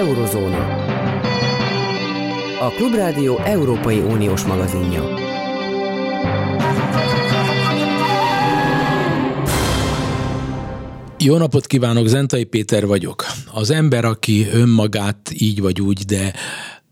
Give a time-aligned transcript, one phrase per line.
[0.00, 0.84] Eurozóna.
[2.60, 5.02] A Klubrádió Európai Uniós magazinja.
[11.18, 13.26] Jó napot kívánok, Zentai Péter vagyok.
[13.52, 16.34] Az ember, aki önmagát így vagy úgy, de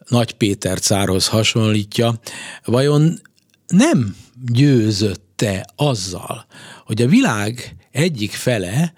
[0.08, 2.20] Nagy Péter cárhoz hasonlítja,
[2.64, 3.20] vajon
[3.66, 4.16] nem
[4.52, 6.46] győzötte azzal,
[6.84, 8.92] hogy a világ egyik fele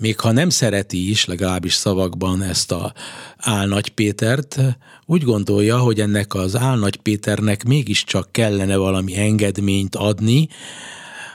[0.00, 2.92] még ha nem szereti is, legalábbis szavakban ezt a
[3.36, 4.60] Álnagy Pétert,
[5.06, 10.48] úgy gondolja, hogy ennek az Álnagy Péternek mégiscsak kellene valami engedményt adni,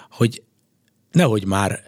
[0.10, 0.44] hogy
[1.12, 1.84] nehogy már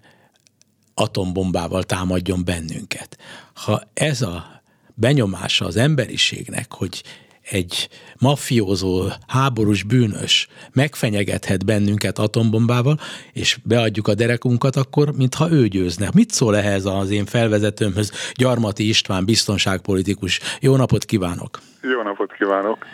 [0.94, 3.18] atombombával támadjon bennünket.
[3.54, 4.62] Ha ez a
[4.94, 7.04] benyomása az emberiségnek, hogy
[7.50, 13.00] egy mafiózó, háborús bűnös megfenyegethet bennünket atombombával,
[13.34, 16.10] és beadjuk a derekunkat, akkor mintha ő győzne.
[16.14, 20.40] Mit szól ehhez az én felvezetőmhöz, Gyarmati István, biztonságpolitikus?
[20.60, 21.60] Jó napot kívánok!
[21.82, 22.86] Jó napot kívánok!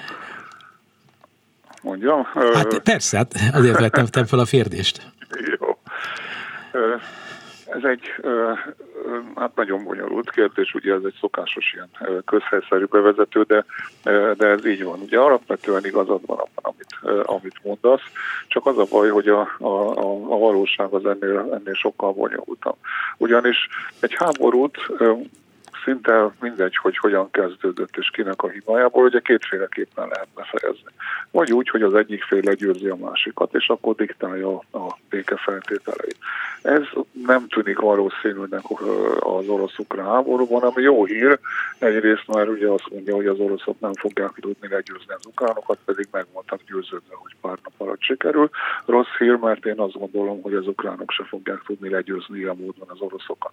[1.81, 2.23] Mondjam?
[2.53, 5.11] Hát persze, hát azért vettem fel a férdést.
[5.59, 5.77] Jó.
[7.75, 8.02] Ez egy
[9.35, 13.66] hát nagyon bonyolult kérdés, ugye ez egy szokásos ilyen közhelyszerű bevezető, de,
[14.33, 14.99] de ez így van.
[14.99, 18.01] Ugye alapvetően igazad van abban, amit, amit mondasz,
[18.47, 19.89] csak az a baj, hogy a, a,
[20.33, 22.77] a valóság az ennél, ennél sokkal bonyolultabb.
[23.17, 23.67] Ugyanis
[23.99, 24.77] egy háborút
[25.83, 30.91] szinte mindegy, hogy hogyan kezdődött és kinek a hibájából, ugye kétféleképpen lehet befejezni.
[31.33, 36.17] Vagy úgy, hogy az egyik fél legyőzi a másikat, és akkor diktálja a béke feltételeit.
[36.61, 36.81] Ez
[37.25, 38.63] nem tűnik valószínűnek
[39.19, 41.39] az orosz-ukrán háborúban, ami jó hír.
[41.79, 46.07] Egyrészt már ugye azt mondja, hogy az oroszok nem fogják tudni legyőzni az ukránokat, pedig
[46.11, 48.49] meg voltak győződve, hogy pár nap alatt sikerül.
[48.85, 52.87] Rossz hír, mert én azt gondolom, hogy az ukránok se fogják tudni legyőzni ilyen módon
[52.87, 53.51] az oroszokat.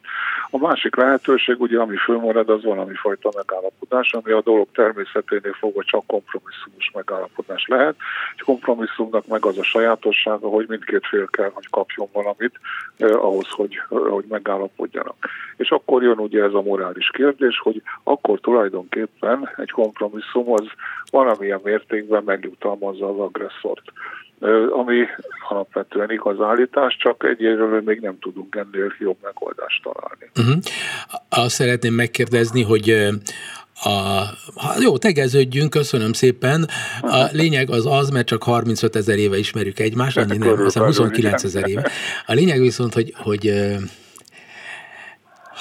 [0.50, 5.82] A másik lehetőség, ugye, ami fölmarad, az valami fajta megállapodás, ami a dolog természeténél fogva
[5.84, 7.96] csak kompromisszumos megállapodás lehet.
[8.36, 12.52] Egy kompromisszumnak meg az a sajátossága, hogy mindkét fél kell, hogy kapjon valamit,
[12.96, 15.16] eh, ahhoz, hogy, hogy megállapodjanak.
[15.56, 20.66] És akkor jön ugye ez a morális kérdés, hogy akkor tulajdonképpen egy kompromisszum az
[21.10, 23.92] valamilyen mértékben megjutalmazza az agresszort
[24.70, 25.06] ami
[25.48, 30.30] alapvetően igaz állítás, csak egyelőre még nem tudunk ennél jobb megoldást találni.
[30.38, 30.62] Uh-huh.
[31.28, 33.08] Azt szeretném megkérdezni, hogy
[33.88, 36.68] a, jó, tegeződjünk, köszönöm szépen.
[37.00, 41.44] A lényeg az az, mert csak 35 ezer éve ismerjük egymást, annyi nem, aztán 29
[41.44, 41.90] ezer éve.
[42.26, 43.54] A lényeg viszont, hogy, hogy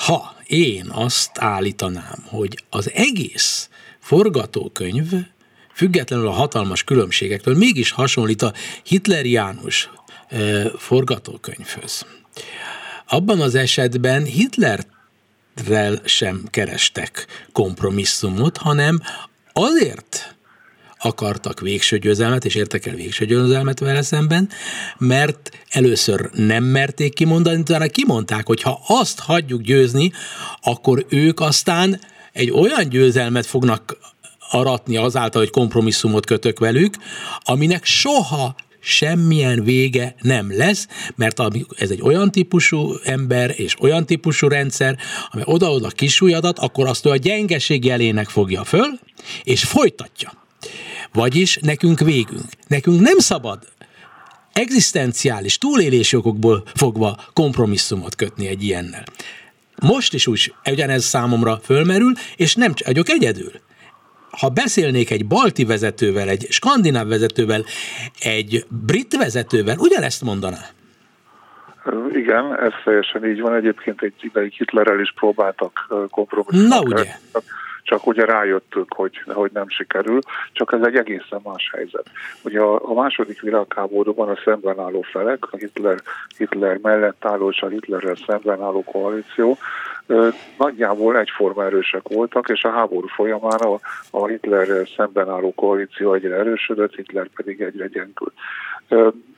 [0.06, 3.69] ha én azt állítanám, hogy az egész
[4.00, 5.12] forgatókönyv
[5.74, 8.53] függetlenül a hatalmas különbségektől mégis hasonlít a
[8.84, 9.90] hitleriánus
[10.78, 12.06] forgatókönyvhöz.
[13.08, 14.25] Abban az esetben
[15.56, 19.02] Hitlerrel sem kerestek kompromisszumot, hanem
[19.54, 20.36] azért
[21.00, 24.50] akartak végső győzelmet, és értek el végső győzelmet vele szemben,
[24.98, 30.12] mert először nem merték kimondani, utána kimondták, hogy ha azt hagyjuk győzni,
[30.62, 32.00] akkor ők aztán
[32.34, 33.98] egy olyan győzelmet fognak
[34.50, 36.96] aratni azáltal, hogy kompromisszumot kötök velük,
[37.40, 41.40] aminek soha semmilyen vége nem lesz, mert
[41.78, 44.97] ez egy olyan típusú ember és olyan típusú rendszer,
[45.29, 49.00] ami oda-oda kisúlyadat, akkor azt ő a gyengeség jelének fogja föl,
[49.44, 50.31] és folytatja.
[51.13, 52.45] Vagyis nekünk végünk.
[52.67, 53.59] Nekünk nem szabad
[54.53, 59.03] egzisztenciális túlélési okokból fogva kompromisszumot kötni egy ilyennel.
[59.81, 63.51] Most is úgy ugyanez számomra fölmerül, és nem vagyok egyedül
[64.40, 67.63] ha beszélnék egy balti vezetővel, egy skandináv vezetővel,
[68.19, 70.62] egy brit vezetővel, ugyanezt mondaná?
[72.13, 73.53] Igen, ez teljesen így van.
[73.53, 76.69] Egyébként egy ideig Hitlerrel is próbáltak kompromisszumot.
[76.69, 77.06] Na ugye
[77.90, 80.19] csak ugye rájöttük, hogy, hogy nem sikerül,
[80.51, 82.06] csak ez egy egészen más helyzet.
[82.44, 86.01] Ugye a, a második világháborúban a szemben álló felek, a Hitler,
[86.38, 89.57] Hitler mellett álló és a Hitlerrel szemben álló koalíció
[90.58, 93.59] nagyjából egyforma erősek voltak, és a háború folyamán
[94.11, 98.34] a, Hitlerrel szemben álló koalíció egyre erősödött, Hitler pedig egyre gyengült.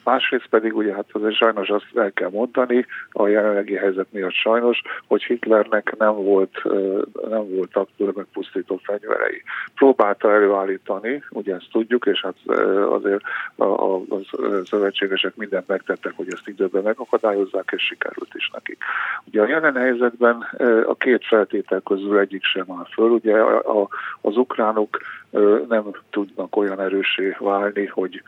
[0.03, 4.81] Másrészt pedig ugye hát azért sajnos azt el kell mondani, a jelenlegi helyzet miatt sajnos,
[5.07, 6.63] hogy Hitlernek nem volt
[7.29, 9.41] nem voltak tömegpusztító fegyverei.
[9.75, 12.57] Próbálta előállítani, ugye ezt tudjuk, és hát
[12.89, 13.21] azért
[13.55, 14.17] a, a, a
[14.65, 18.77] szövetségesek mindent megtettek, hogy ezt időben megakadályozzák, és sikerült is nekik.
[19.25, 20.47] Ugye a jelen helyzetben
[20.85, 23.09] a két feltétel közül egyik sem áll föl.
[23.09, 23.87] Ugye a, a,
[24.21, 24.97] az ukránok
[25.67, 28.23] nem tudnak olyan erősé válni, hogy,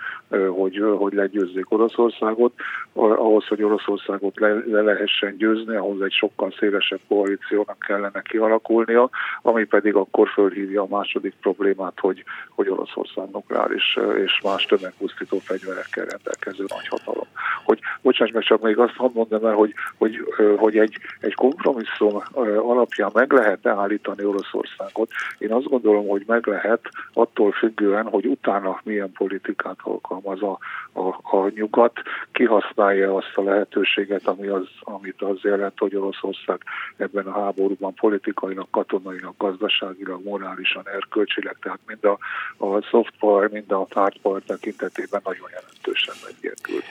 [0.50, 2.54] hogy, hogy legyőzzék győzik Oroszországot,
[2.94, 9.10] ahhoz, hogy Oroszországot le, le lehessen győzni, ahhoz egy sokkal szélesebb koalíciónak kellene kialakulnia,
[9.42, 16.06] ami pedig akkor fölhívja a második problémát, hogy, hogy Oroszország nukleáris és más tömegpusztító fegyverekkel
[16.06, 17.27] rendelkező nagyhatalom.
[17.63, 20.18] Hogy, bocsáss meg, csak még azt mondom el, hogy, hogy,
[20.57, 22.21] hogy egy, egy kompromisszum
[22.57, 25.09] alapján meg lehet állítani Oroszországot.
[25.38, 26.81] Én azt gondolom, hogy meg lehet
[27.13, 30.57] attól függően, hogy utána milyen politikát alkalmaz a,
[30.94, 31.07] a,
[31.38, 31.94] a nyugat,
[32.32, 36.64] kihasználja azt a lehetőséget, ami az, amit az jelent, hogy Oroszország
[36.98, 42.18] ebben a háborúban politikailag, katonailag, gazdaságilag, morálisan, erkölcsileg, tehát mind a,
[42.66, 46.82] a soft power, mind a hard power tekintetében nagyon jelentősen meggyengül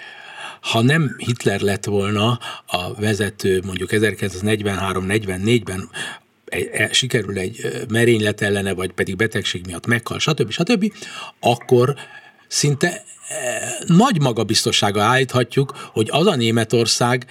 [0.61, 5.89] ha nem Hitler lett volna a vezető mondjuk 1943-44-ben
[6.73, 10.51] e, sikerül egy merénylet ellene, vagy pedig betegség miatt meghal, stb.
[10.51, 10.93] stb.,
[11.41, 11.95] akkor
[12.53, 13.05] szinte
[13.87, 17.27] nagy magabiztossága állíthatjuk, hogy az a Németország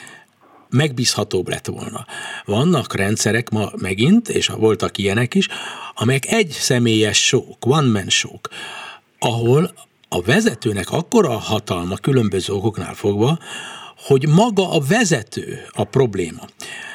[0.70, 2.06] megbízhatóbb lett volna.
[2.46, 5.48] Vannak rendszerek ma megint, és voltak ilyenek is,
[5.96, 8.50] amelyek egy személyes sok, one man sok,
[9.20, 9.74] ahol
[10.10, 13.40] a vezetőnek akkora hatalma különböző okoknál fogva,
[13.98, 16.46] hogy maga a vezető a probléma.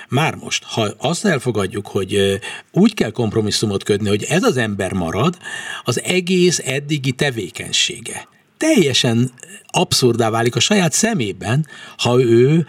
[0.09, 2.39] Már most, ha azt elfogadjuk, hogy
[2.73, 5.37] úgy kell kompromisszumot kötni, hogy ez az ember marad,
[5.83, 8.29] az egész eddigi tevékenysége.
[8.57, 9.31] Teljesen
[9.67, 11.67] abszurdá válik a saját szemében,
[11.97, 12.67] ha ő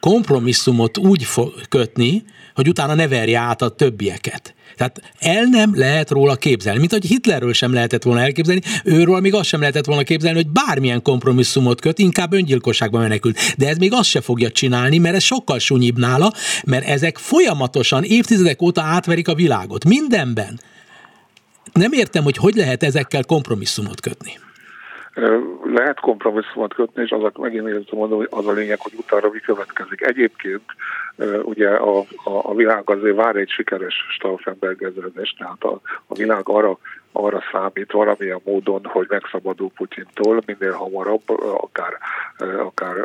[0.00, 1.26] kompromisszumot úgy
[1.68, 2.24] kötni,
[2.54, 4.54] hogy utána ne verje át a többieket.
[4.76, 9.34] Tehát el nem lehet róla képzelni, mint hogy Hitlerről sem lehetett volna elképzelni, őről még
[9.34, 13.38] azt sem lehetett volna képzelni, hogy bármilyen kompromisszumot köt, inkább öngyilkosságba menekült.
[13.56, 16.32] De ez még azt se fogja csinálni, mert ez sokkal sunyibb nála,
[16.64, 19.84] mert ezek folyamatosan évtizedek óta átverik a világot.
[19.84, 20.60] Mindenben.
[21.72, 24.38] Nem értem, hogy hogy lehet ezekkel kompromisszumot kötni.
[25.64, 29.28] Lehet kompromisszumot kötni, és az a, megint értem mondom, hogy az a lényeg, hogy utána
[29.32, 30.06] mi következik.
[30.06, 30.62] Egyébként
[31.42, 36.78] ugye a, a, a világ azért vár egy sikeres Stauffenberg-ezredést, tehát a, a világ arra,
[37.12, 41.22] arra számít valamilyen módon, hogy megszabadul Putyintól minél hamarabb,
[41.60, 41.98] akár,
[42.58, 42.96] akár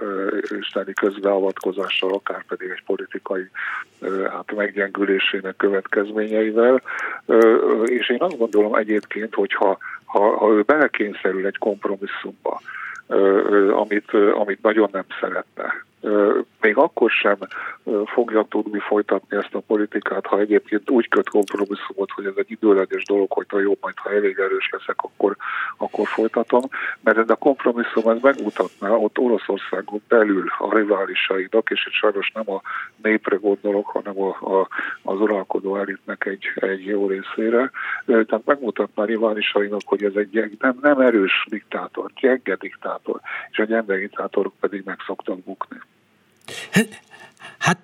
[0.59, 3.49] isteni közbeavatkozással, akár pedig egy politikai
[4.29, 6.81] hát meggyengülésének következményeivel.
[7.85, 12.61] És én azt gondolom egyébként, hogyha ha, ha ő belekényszerül egy kompromisszumba,
[13.71, 15.85] amit, amit nagyon nem szeretne,
[16.67, 17.37] még akkor sem
[18.05, 23.03] fogja tudni folytatni ezt a politikát, ha egyébként úgy köt kompromisszumot, hogy ez egy időleges
[23.03, 25.35] dolog, hogy ha jó, majd ha elég erős leszek, akkor,
[25.77, 26.61] akkor folytatom,
[27.01, 32.49] mert ez a kompromisszum ez megmutatná ott Oroszországon belül a riválisainak, és itt sajnos nem
[32.49, 32.61] a
[33.01, 34.67] népre gondolok, hanem a, a,
[35.03, 37.71] az uralkodó elitnek egy, egy jó részére,
[38.05, 43.19] tehát megmutatná a riválisainak, hogy ez egy gyeng, nem, nem erős diktátor, gyenge diktátor,
[43.51, 45.77] és a gyenge diktátorok pedig meg szoktak bukni.
[47.57, 47.77] Hát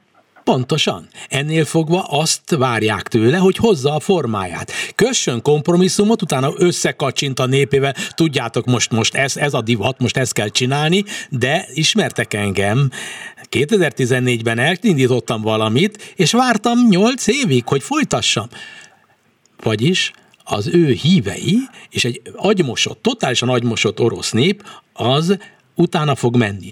[0.43, 1.07] Pontosan.
[1.29, 4.71] Ennél fogva azt várják tőle, hogy hozza a formáját.
[4.95, 10.33] Kössön kompromisszumot, utána összekacsint a népével, tudjátok, most, most ez, ez a divat, most ezt
[10.33, 12.89] kell csinálni, de ismertek engem,
[13.51, 18.47] 2014-ben elindítottam valamit, és vártam 8 évig, hogy folytassam.
[19.61, 20.11] Vagyis
[20.43, 21.57] az ő hívei,
[21.89, 24.63] és egy agymosott, totálisan agymosott orosz nép,
[24.93, 25.37] az
[25.75, 26.71] utána fog menni.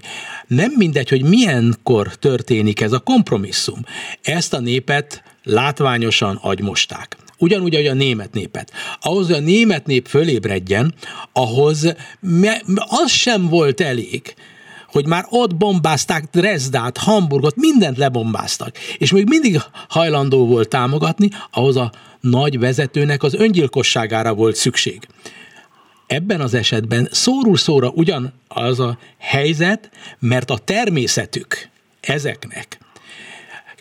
[0.54, 3.84] Nem mindegy, hogy milyenkor történik ez a kompromisszum.
[4.22, 7.16] Ezt a népet látványosan agymosták.
[7.38, 8.72] Ugyanúgy, ahogy a német népet.
[9.00, 10.94] Ahhoz, hogy a német nép fölébredjen,
[11.32, 11.94] ahhoz
[12.74, 14.34] az sem volt elég,
[14.86, 21.76] hogy már ott bombázták Dresdát, Hamburgot, mindent lebombáztak, és még mindig hajlandó volt támogatni, ahhoz
[21.76, 25.06] a nagy vezetőnek az öngyilkosságára volt szükség.
[26.12, 31.68] Ebben az esetben szórul szóra ugyan az a helyzet, mert a természetük
[32.00, 32.78] ezeknek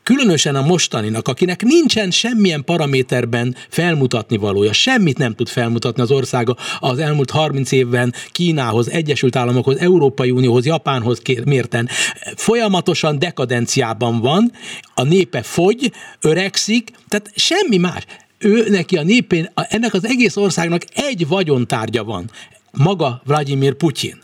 [0.03, 6.55] különösen a mostaninak, akinek nincsen semmilyen paraméterben felmutatni valója, semmit nem tud felmutatni az országa
[6.79, 11.89] az elmúlt 30 évben Kínához, Egyesült Államokhoz, Európai Unióhoz, Japánhoz mérten.
[12.35, 14.51] Folyamatosan dekadenciában van,
[14.93, 18.05] a népe fogy, öregszik, tehát semmi más
[18.41, 22.29] ő neki a népén, ennek az egész országnak egy vagyontárgya van,
[22.71, 24.21] maga Vladimir Putyin.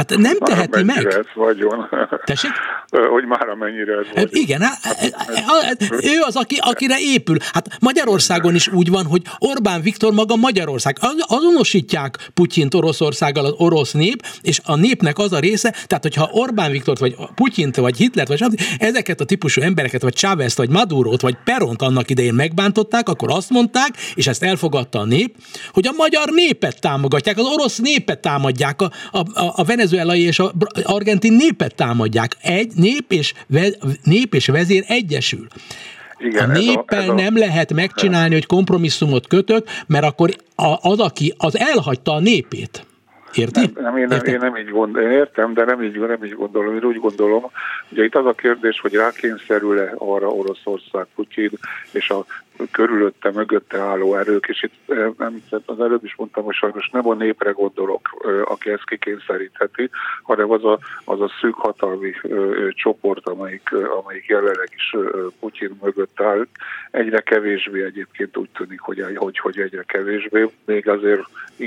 [0.00, 1.06] Hát nem már teheti meg.
[1.06, 1.88] Ez vagyon.
[2.24, 2.50] Tessék?
[3.10, 4.28] Hogy már amennyire ez vagyon.
[4.32, 7.36] Igen, hát, ő az, aki, akire épül.
[7.52, 10.96] Hát Magyarországon is úgy van, hogy Orbán Viktor maga Magyarország.
[11.18, 16.70] Azonosítják Putyint Oroszországgal az orosz nép, és a népnek az a része, tehát hogyha Orbán
[16.70, 18.44] Viktort, vagy Putyint, vagy Hitlert, vagy
[18.78, 23.50] ezeket a típusú embereket, vagy Chávez, vagy Madurót, vagy Peront annak idején megbántották, akkor azt
[23.50, 25.36] mondták, és ezt elfogadta a nép,
[25.72, 30.38] hogy a magyar népet támogatják, az orosz népet támadják, a, a, a, a venezuelai és
[30.38, 30.50] a
[30.82, 32.36] argentin népet támadják.
[32.42, 33.34] Egy nép és,
[34.04, 35.46] nép és vezér egyesül.
[36.18, 37.22] Igen, a néppel ez a, ez a...
[37.22, 40.30] nem lehet megcsinálni, hogy kompromisszumot kötök, mert akkor
[40.80, 42.84] az, aki az elhagyta a népét.
[43.34, 43.60] Érti?
[43.60, 46.34] Nem, nem, én, nem, én nem így gondolom, én értem, de nem így, nem így
[46.34, 46.74] gondolom.
[46.74, 47.50] Én úgy gondolom,
[47.88, 51.50] ugye itt az a kérdés, hogy rákényszerül-e arra Oroszország, Putyin
[51.92, 52.24] és a
[52.70, 57.08] körülötte, mögötte álló erők, és itt eh, nem, az előbb is mondtam, hogy sajnos nem
[57.08, 59.90] a népre gondolok, eh, aki ezt kikényszerítheti,
[60.22, 62.40] hanem az a, az a szűk hatalmi eh,
[62.70, 64.96] csoport, amelyik, amelyik jelenleg is
[65.40, 66.46] Putyin mögött áll.
[66.90, 70.50] Egyre kevésbé egyébként úgy tűnik, hogy, hogy, hogy egyre kevésbé.
[70.64, 71.22] Még azért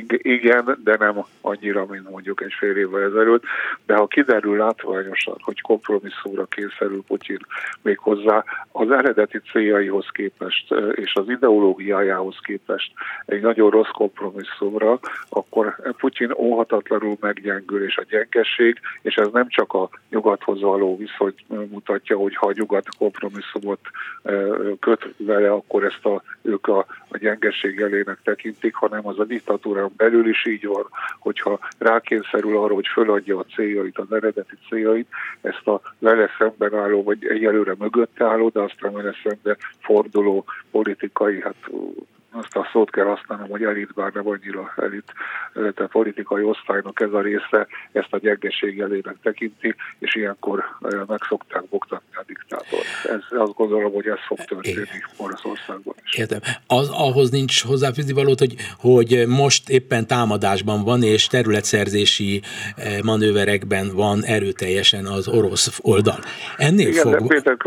[0.08, 3.44] igen, de nem annyira, mint mondjuk egy fél évvel ezelőtt.
[3.86, 7.40] De ha kiderül látványosan, hogy kompromisszumra kényszerül Putyin
[7.82, 12.92] még hozzá az eredeti céljaihoz képest és az ideológiájához képest
[13.26, 15.00] egy nagyon rossz kompromisszumra,
[15.30, 21.34] akkor Putyin óhatatlanul meggyengül, és a gyengeség, és ez nem csak a nyugathoz való viszony
[21.48, 23.80] mutatja, hogy ha a nyugat kompromisszumot
[24.80, 29.92] köt vele, akkor ezt a, ők a, a gyengeség elének tekintik, hanem az a diktatúrán
[29.98, 30.86] belül is így van,
[31.20, 35.08] hogyha rákényszerül arra, hogy föladja a céljait, az eredeti céljait,
[35.42, 41.42] ezt a vele szemben álló, vagy egyelőre mögött álló, de aztán vele szemben forduló politikai,
[41.42, 41.56] hát
[42.34, 45.14] azt a szót kell használnom, hogy elit, bár nem annyira elit,
[45.54, 50.64] tehát politikai osztálynak ez a része ezt a gyengeség elének tekinti, és ilyenkor
[51.08, 52.86] meg szokták boktatni a diktátort.
[53.04, 56.18] Ez, azt gondolom, hogy ez fog történni Oroszországban is.
[56.18, 56.40] Értem.
[56.68, 62.42] Az, ahhoz nincs hozzáfűzni valót, hogy, hogy most éppen támadásban van, és területszerzési
[63.04, 66.20] manőverekben van erőteljesen az orosz oldal.
[66.58, 67.14] Ennél Igen, fog...
[67.14, 67.58] de Péter,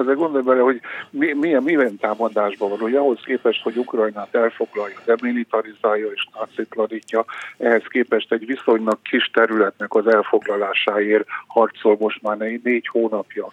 [0.00, 4.34] azért gondolj bele, hogy mi, milyen, milyen támadásban van, hogy ahhoz képest, hogy Ukrajna Ukrajnát
[4.34, 7.24] elfoglalja, demilitarizálja és nácitlanítja,
[7.58, 13.52] ehhez képest egy viszonylag kis területnek az elfoglalásáért harcol most már négy hónapja.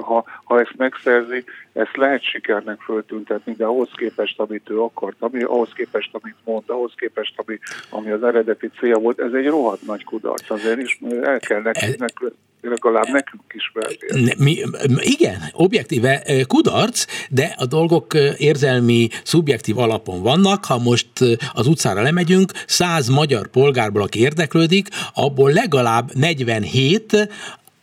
[0.00, 5.42] Ha, ha ezt megszerzi, ezt lehet sikernek föltüntetni, de ahhoz képest, amit ő akart, ami,
[5.42, 7.58] ahhoz képest, amit mond, ahhoz képest, ami,
[7.90, 10.50] ami az eredeti célja volt, ez egy rohadt nagy kudarc.
[10.50, 13.72] Azért is el kell nekünk, nekünk legalább nekünk is
[14.38, 14.56] mi,
[14.98, 20.64] Igen, objektíve kudarc, de a dolgok érzelmi, szubjektív alapon vannak.
[20.64, 21.08] Ha most
[21.52, 27.28] az utcára lemegyünk, száz magyar polgárból, aki érdeklődik, abból legalább 47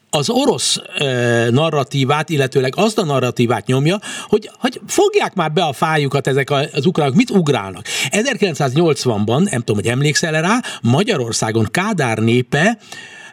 [0.10, 1.06] az orosz e,
[1.50, 6.86] narratívát, illetőleg azt a narratívát nyomja, hogy, hogy fogják már be a fájukat ezek az
[6.86, 7.86] ukránok, mit ugrálnak.
[8.10, 12.78] 1980-ban, nem tudom, hogy emlékszel rá, Magyarországon Kádár népe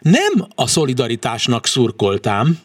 [0.01, 2.59] nem a szolidaritásnak szurkoltám,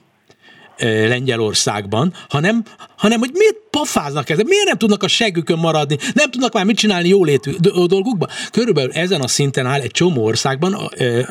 [0.81, 2.65] Lengyelországban, hanem,
[2.97, 6.77] hanem hogy miért pofáznak ezek, miért nem tudnak a segükön maradni, nem tudnak már mit
[6.77, 7.53] csinálni jólétű
[7.87, 8.29] dolgukban.
[8.51, 10.91] Körülbelül ezen a szinten áll egy csomó országban,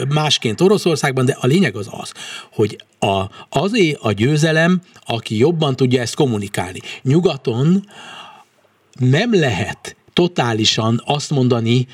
[0.09, 2.11] másként Oroszországban, de a lényeg az az,
[2.53, 6.79] hogy a, azé a győzelem, aki jobban tudja ezt kommunikálni.
[7.01, 7.89] Nyugaton
[8.99, 11.87] nem lehet totálisan azt mondani,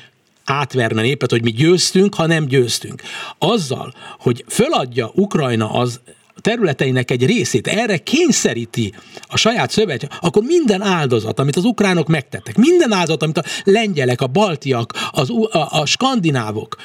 [0.44, 3.02] átverni a népet, hogy mi győztünk, ha nem győztünk.
[3.38, 6.00] Azzal, hogy föladja Ukrajna az
[6.40, 8.92] területeinek egy részét erre kényszeríti
[9.28, 14.20] a saját szövetség, akkor minden áldozat, amit az ukránok megtettek, minden áldozat, amit a lengyelek,
[14.20, 16.76] a baltiak, az, a, a skandinávok,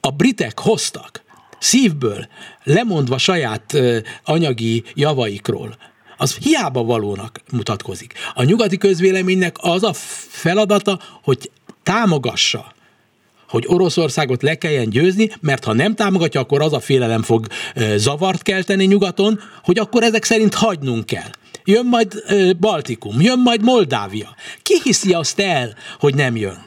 [0.00, 1.24] a britek hoztak,
[1.58, 2.28] szívből,
[2.64, 5.76] lemondva saját uh, anyagi javaikról,
[6.16, 8.14] az hiába valónak mutatkozik.
[8.34, 9.92] A nyugati közvéleménynek az a
[10.28, 11.50] feladata, hogy
[11.82, 12.74] támogassa
[13.56, 17.46] hogy Oroszországot le kelljen győzni, mert ha nem támogatja, akkor az a félelem fog
[17.96, 21.30] zavart kelteni nyugaton, hogy akkor ezek szerint hagynunk kell.
[21.64, 22.12] Jön majd
[22.60, 24.28] Baltikum, jön majd Moldávia.
[24.62, 26.64] Ki hiszi azt el, hogy nem jön?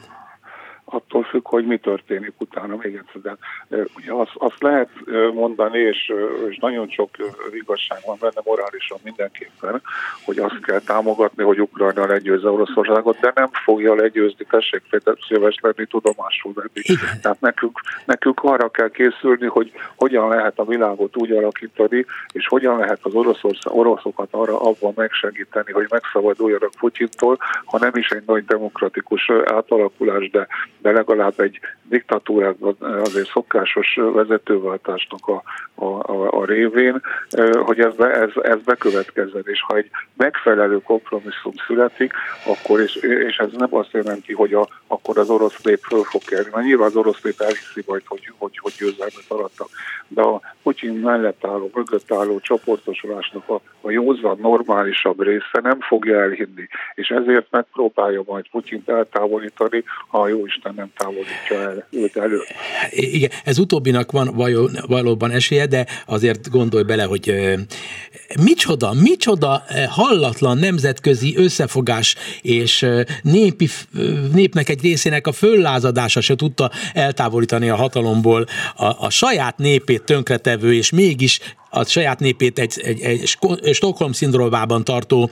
[0.92, 3.36] attól függ, hogy mi történik utána még egyszer.
[3.68, 4.88] De ugye azt, azt lehet
[5.34, 6.12] mondani, és,
[6.48, 7.10] és nagyon sok
[7.52, 9.82] igazság van benne morálisan mindenképpen,
[10.24, 14.82] hogy azt kell támogatni, hogy Ukrajna legyőzze Oroszországot, de nem fogja legyőzni, tessék
[15.28, 16.98] szíves lenni, tudomásul venni.
[17.22, 22.78] Tehát nekünk, nekünk arra kell készülni, hogy hogyan lehet a világot úgy alakítani, és hogyan
[22.78, 28.44] lehet az Oroszország, oroszokat arra abban megsegíteni, hogy megszabaduljanak Putyintól, ha nem is egy nagy
[28.44, 30.46] demokratikus átalakulás, de
[30.82, 35.42] de legalább egy diktatúrában azért szokásos vezetőváltásnak a,
[35.74, 37.02] a, a, a révén,
[37.64, 42.12] hogy ez, be, ez, ez bekövetkezzen, és ha egy megfelelő kompromisszum születik,
[42.46, 42.94] akkor, és,
[43.28, 46.66] és ez nem azt jelenti, hogy a, akkor az orosz nép föl fog kelni, mert
[46.66, 49.68] nyilván az orosz nép elhiszi majd, hogy, hogy, hogy győzelmet arattak,
[50.08, 56.20] de a Putyin mellett álló, mögött álló csoportosulásnak a, a józan, normálisabb része nem fogja
[56.20, 62.40] elhinni, és ezért megpróbálja majd Putyint eltávolítani, ha jó Isten nem távolít mozdítja őt elő.
[62.90, 64.34] Igen, ez utóbbinak van
[64.86, 67.34] valóban esélye, de azért gondolj bele, hogy
[68.40, 72.86] micsoda, micsoda hallatlan nemzetközi összefogás és
[73.22, 73.68] népi,
[74.32, 78.46] népnek egy részének a föllázadása se tudta eltávolítani a hatalomból
[78.76, 83.36] a, a saját népét tönkretevő és mégis a saját népét egy, egy, egy
[83.72, 85.30] Stockholm szindrómában tartó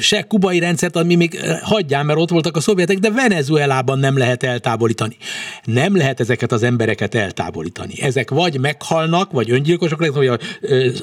[0.00, 4.42] se kubai rendszert, ami még hagyján, mert ott voltak a szovjetek, de Venezuelában nem lehet
[4.42, 5.16] eltávolítani.
[5.64, 8.02] Nem lehet ezeket az embereket eltávolítani.
[8.02, 10.40] Ezek vagy meghalnak, vagy öngyilkosok lesznek, vagy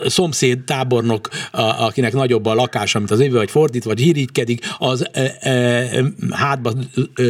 [0.04, 5.08] a szomszéd tábornok, akinek nagyobb a lakása, mint az éve, vagy fordít, vagy hírígykedik, az
[5.12, 6.74] e, e, hátba
[7.16, 7.24] e,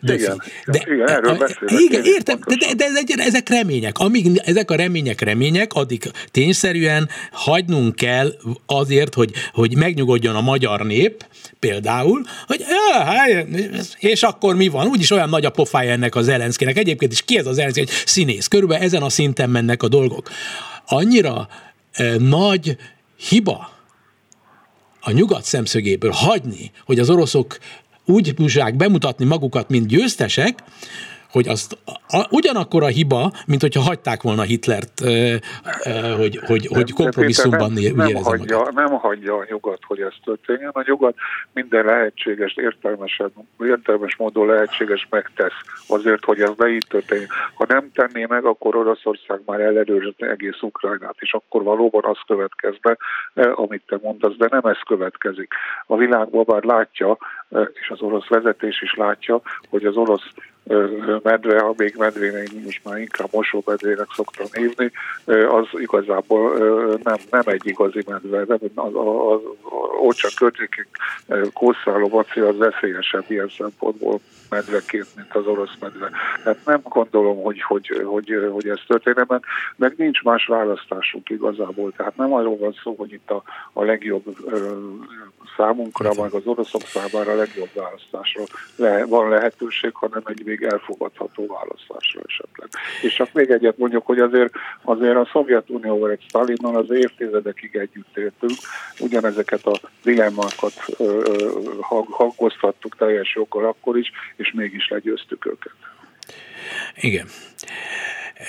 [0.00, 1.80] igen, de, igen, erről beszélek.
[1.80, 3.98] Igen, értem, de, de, de, de ezek remények.
[3.98, 8.34] Amíg ezek a remények remények, addig tényszerű egyszerűen hagynunk kell
[8.66, 11.26] azért, hogy, hogy megnyugodjon a magyar nép,
[11.58, 12.64] például, hogy
[13.98, 14.86] és akkor mi van?
[14.86, 16.76] Úgyis olyan nagy a pofája ennek az Zelenszkinek.
[16.76, 17.80] Egyébként is ki ez az Zelenszki?
[17.80, 18.46] Egy színész.
[18.46, 20.30] Körülbelül ezen a szinten mennek a dolgok.
[20.86, 21.48] Annyira
[21.92, 22.76] eh, nagy
[23.28, 23.70] hiba
[25.00, 27.58] a nyugat szemszögéből hagyni, hogy az oroszok
[28.04, 30.62] úgy tudják bemutatni magukat, mint győztesek,
[31.34, 31.78] hogy azt
[32.18, 35.40] a, ugyanakkor a hiba, mint hogyha hagyták volna Hitlert, e,
[35.82, 40.70] e, hogy, hogy, hogy kompromisszumban nem, nem, hagyja, nem hagyja a nyugat, hogy ez történjen.
[40.72, 41.14] A nyugat
[41.52, 43.22] minden lehetséges, értelmes,
[43.58, 47.28] értelmes módon lehetséges megtesz azért, hogy ez ne így történjen.
[47.54, 52.96] Ha nem tenné meg, akkor Oroszország már ellenőrizni egész Ukrajnát, és akkor valóban az következne,
[53.54, 55.52] amit te mondasz, de nem ez következik.
[55.86, 57.18] A világban már látja,
[57.72, 60.30] és az orosz vezetés is látja, hogy az orosz
[61.22, 64.90] medve, ha még medvének most már inkább mosómedvének szoktam hívni,
[65.26, 66.58] az igazából
[67.02, 70.86] nem, nem egy igazi medve, nem, az, az, az Ócsa környékén
[71.52, 76.10] kószáló vaci az veszélyesebb ilyen szempontból medveként, mint az orosz medve.
[76.44, 79.44] Hát nem gondolom, hogy, hogy, hogy, hogy ez történne, meg,
[79.76, 81.92] meg nincs más választásunk igazából.
[81.96, 83.42] Tehát nem arról van szó, hogy itt a,
[83.72, 84.24] a legjobb
[85.56, 88.42] számunkra, meg az oroszok számára a legjobb választásra
[88.76, 92.68] le, van lehetőség, hanem egy még elfogadható választásra esetleg.
[93.02, 98.16] És csak még egyet mondjuk, hogy azért, azért a Szovjetunióval egy Stalinnal az évtizedekig együtt
[98.16, 98.58] éltünk,
[98.98, 100.72] ugyanezeket a dilemmákat
[102.10, 105.72] hangoztattuk teljes joggal akkor is, és mégis legyőztük őket.
[106.94, 107.26] Igen,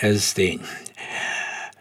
[0.01, 0.59] ez tény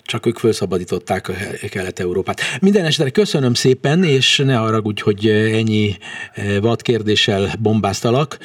[0.06, 1.30] csak ők felszabadították
[1.70, 2.40] Kelet-Európát.
[2.60, 5.96] Minden esetre köszönöm szépen, és ne haragudj, hogy ennyi
[6.32, 8.38] eh, vad kérdéssel bombáztalak.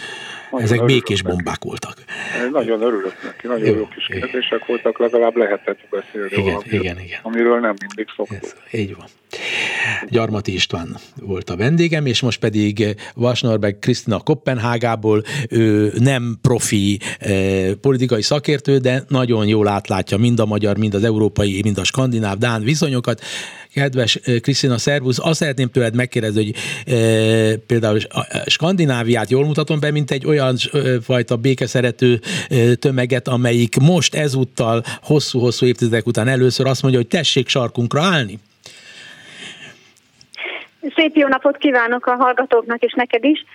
[0.51, 1.35] Nagyon Ezek békés neki.
[1.35, 1.93] bombák voltak.
[2.51, 6.99] Nagyon örülök neki, nagyon jó, jó kis kérdések voltak, legalább lehetett beszélni igen, valami, igen,
[6.99, 7.19] igen.
[7.23, 8.43] amiről nem mindig szoktunk.
[8.43, 9.05] Ez, így van.
[10.09, 17.71] Gyarmati István volt a vendégem, és most pedig Vasnorberg Krisztina Kopenhágából, ő nem profi eh,
[17.81, 22.37] politikai szakértő, de nagyon jól átlátja mind a magyar, mind az európai, mind a skandináv,
[22.37, 23.21] dán viszonyokat.
[23.73, 26.55] Kedves Krisztina, szervusz, azt szeretném tőled megkérdezni, hogy
[26.93, 26.97] e,
[27.67, 30.55] például a Skandináviát jól mutatom be, mint egy olyan
[31.03, 32.19] fajta békeszerető
[32.79, 38.39] tömeget, amelyik most ezúttal hosszú-hosszú évtizedek után először azt mondja, hogy tessék sarkunkra állni?
[40.95, 43.45] Szép jó napot kívánok a hallgatóknak és neked is.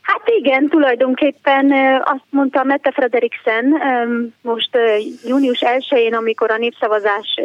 [0.00, 1.72] Hát igen, tulajdonképpen
[2.04, 3.82] azt mondta Mette Frederiksen
[4.42, 4.70] most
[5.26, 7.40] június 1-én, amikor a népszavazás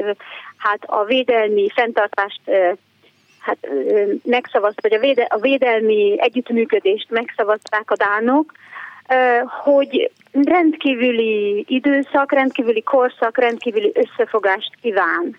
[0.65, 2.41] hát a védelmi fenntartást
[3.39, 3.57] hát
[4.23, 8.51] megszavazta, vagy a, véde, a védelmi együttműködést megszavazták a dánok,
[9.63, 15.37] hogy rendkívüli időszak, rendkívüli korszak, rendkívüli összefogást kíván.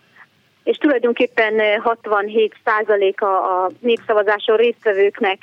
[0.65, 2.55] És tulajdonképpen 67
[3.17, 5.39] a, a népszavazáson résztvevőknek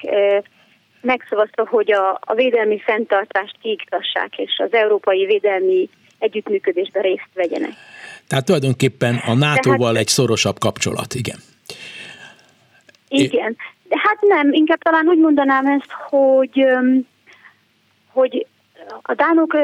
[1.02, 7.74] megszavazta, hogy a védelmi fenntartást kiiktassák, és az európai védelmi együttműködésben részt vegyenek.
[8.28, 11.38] Tehát tulajdonképpen a NATO-val hát, egy szorosabb kapcsolat, igen.
[13.08, 13.56] Igen,
[13.90, 16.66] de hát nem, inkább talán úgy mondanám ezt, hogy,
[18.12, 18.46] hogy
[19.02, 19.58] a dánok,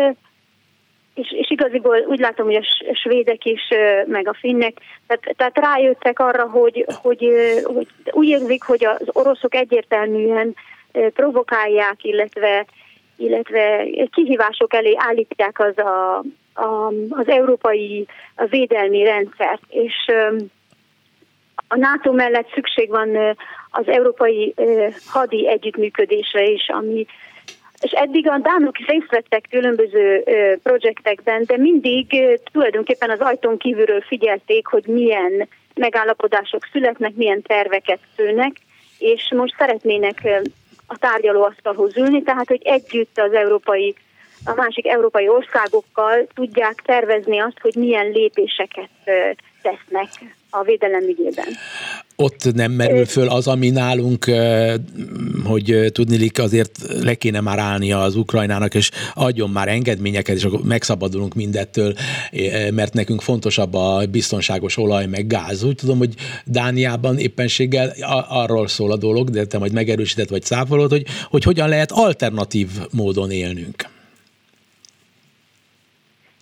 [1.13, 3.62] és, és igaziból úgy látom, hogy a svédek is,
[4.06, 4.74] meg a finnek,
[5.08, 7.26] tehát, tehát rájöttek arra, hogy, hogy,
[7.63, 10.56] hogy úgy érzik, hogy az oroszok egyértelműen
[10.91, 12.65] provokálják, illetve,
[13.20, 16.18] illetve kihívások elé állítják az a,
[16.54, 20.12] a, az európai a védelmi rendszert, és
[21.68, 23.36] a NATO mellett szükség van
[23.70, 24.54] az európai
[25.08, 27.06] hadi együttműködésre is, ami
[27.82, 30.24] és eddig a dánok is részt vettek különböző
[30.64, 32.18] projektekben, de mindig
[32.52, 38.52] tulajdonképpen az ajtón kívülről figyelték, hogy milyen megállapodások születnek, milyen terveket szülnek,
[38.98, 40.42] és most szeretnének
[40.89, 43.95] a tárgyalóasztalhoz ülni, tehát hogy együtt az európai
[44.45, 48.89] a másik európai országokkal tudják tervezni azt, hogy milyen lépéseket
[49.62, 50.10] tesznek
[50.50, 51.46] a védelem ügyében.
[52.16, 54.26] Ott nem merül föl az, ami nálunk,
[55.44, 60.62] hogy tudnilik azért le kéne már állnia az Ukrajnának, és adjon már engedményeket, és akkor
[60.64, 61.94] megszabadulunk mindettől,
[62.72, 65.64] mert nekünk fontosabb a biztonságos olaj meg gáz.
[65.64, 66.14] Úgy tudom, hogy
[66.46, 67.94] Dániában éppenséggel
[68.30, 72.68] arról szól a dolog, de te majd megerősített vagy száfolod, hogy, hogy hogyan lehet alternatív
[72.92, 73.98] módon élnünk.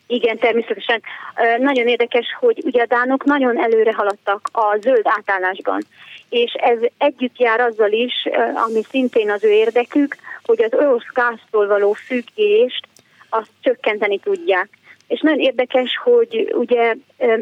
[0.07, 1.01] Igen, természetesen.
[1.57, 5.81] Nagyon érdekes, hogy ugye a dánok nagyon előre haladtak a zöld átállásban,
[6.29, 8.13] és ez együtt jár azzal is,
[8.65, 10.15] ami szintén az ő érdekük,
[10.45, 12.87] hogy az orosz gáztól való függést
[13.29, 14.69] azt csökkenteni tudják.
[15.07, 16.95] És nagyon érdekes, hogy ugye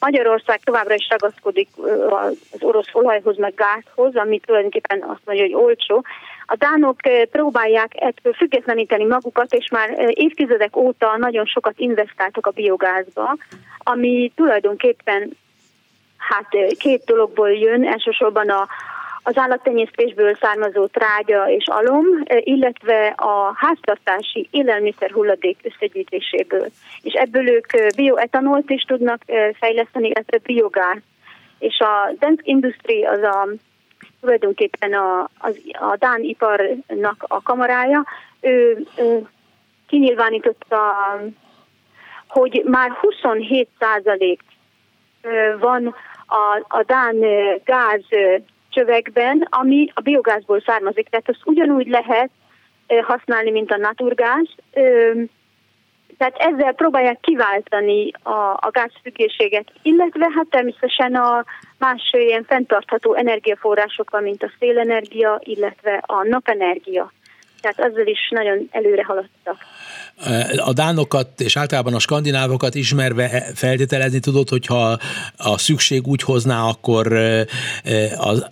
[0.00, 1.68] Magyarország továbbra is ragaszkodik
[2.08, 6.04] az orosz olajhoz, meg gázhoz, ami tulajdonképpen azt mondja, hogy olcsó,
[6.50, 6.96] a dánok
[7.30, 13.36] próbálják ettől függetleníteni magukat, és már évtizedek óta nagyon sokat investáltak a biogázba,
[13.78, 15.36] ami tulajdonképpen
[16.16, 16.46] hát
[16.78, 18.68] két dologból jön, elsősorban a,
[19.22, 26.66] az állattenyésztésből származó trágya és alom, illetve a háztartási élelmiszer hulladék összegyűjtéséből.
[27.02, 29.22] És ebből ők bioetanolt is tudnak
[29.58, 30.98] fejleszteni, illetve biogáz.
[31.58, 33.48] És a Dansk Industry az a
[34.20, 38.04] tulajdonképpen a, az, a Dán iparnak a kamarája,
[38.40, 39.28] ő, ő
[39.86, 40.94] kinyilvánította,
[42.28, 44.40] hogy már 27 százalék
[45.60, 45.94] van
[46.26, 47.16] a, a Dán
[47.64, 48.04] gáz
[48.68, 51.08] csövekben, ami a biogázból származik.
[51.08, 52.30] Tehát azt ugyanúgy lehet
[53.02, 54.48] használni, mint a naturgáz.
[56.18, 61.44] Tehát ezzel próbálják kiváltani a, a gázfüggőséget, illetve hát természetesen a
[61.78, 67.12] más ilyen fenntartható energiaforrásokkal, mint a szélenergia, illetve a napenergia.
[67.60, 69.56] Tehát azzal is nagyon előre haladtak.
[70.56, 74.98] A dánokat és általában a skandinávokat ismerve feltételezni tudod, hogyha
[75.36, 77.12] a szükség úgy hozná, akkor
[78.16, 78.46] az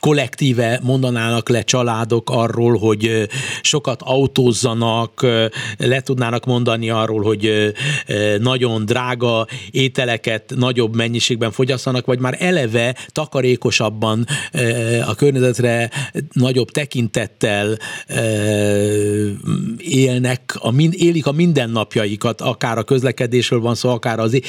[0.00, 3.28] kollektíve mondanának le családok arról, hogy
[3.60, 5.26] sokat autózzanak,
[5.78, 7.72] le tudnának mondani arról, hogy
[8.38, 14.26] nagyon drága ételeket nagyobb mennyiségben fogyasszanak, vagy már eleve takarékosabban
[15.06, 15.90] a környezetre
[16.32, 17.78] nagyobb tekintettel
[19.78, 20.70] élnek, a,
[21.06, 24.40] élik a mindennapjaikat, akár a közlekedésről van szó, akár az,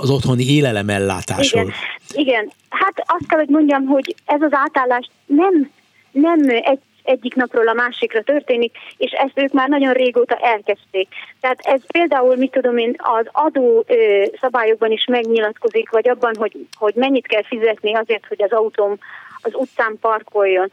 [0.00, 1.62] az otthoni élelemellátásról.
[1.62, 1.74] Igen.
[2.14, 5.70] Igen, hát azt kell, hogy mondjam, hogy ez az átállás nem,
[6.12, 11.08] nem egy egyik napról a másikra történik, és ezt ők már nagyon régóta elkezdték.
[11.40, 16.66] Tehát ez például, mit tudom én, az adó ö, szabályokban is megnyilatkozik, vagy abban, hogy,
[16.74, 18.98] hogy mennyit kell fizetni azért, hogy az autóm
[19.40, 20.72] az utcán parkoljon.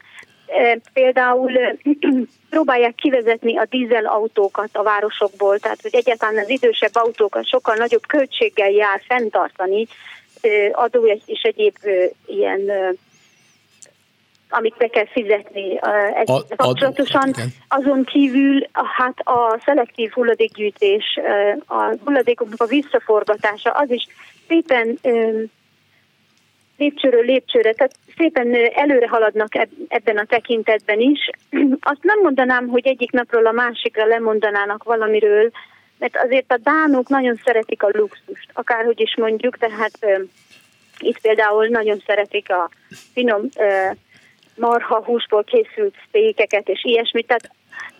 [0.92, 1.52] Például
[2.50, 8.06] próbálják kivezetni a dízel autókat a városokból, tehát hogy egyáltalán az idősebb autókat sokkal nagyobb
[8.06, 9.86] költséggel jár fenntartani,
[10.72, 11.76] adó és egyéb
[12.26, 12.70] ilyen
[14.48, 15.78] amit be kell fizetni
[16.14, 17.34] ez kapcsolatosan.
[17.68, 21.18] Azon kívül hát a szelektív hulladékgyűjtés,
[21.66, 24.06] a hulladékoknak a visszaforgatása, az is
[24.48, 24.98] szépen
[26.76, 29.48] lépcsőről lépcsőre, tehát szépen előre haladnak
[29.88, 31.30] ebben a tekintetben is.
[31.80, 35.50] Azt nem mondanám, hogy egyik napról a másikra lemondanának valamiről,
[35.98, 39.98] mert azért a dánok nagyon szeretik a luxust, akárhogy is mondjuk, tehát
[40.98, 42.70] itt például nagyon szeretik a
[43.12, 43.48] finom
[44.56, 47.50] marha húsból készült sztékeket és ilyesmit, tehát,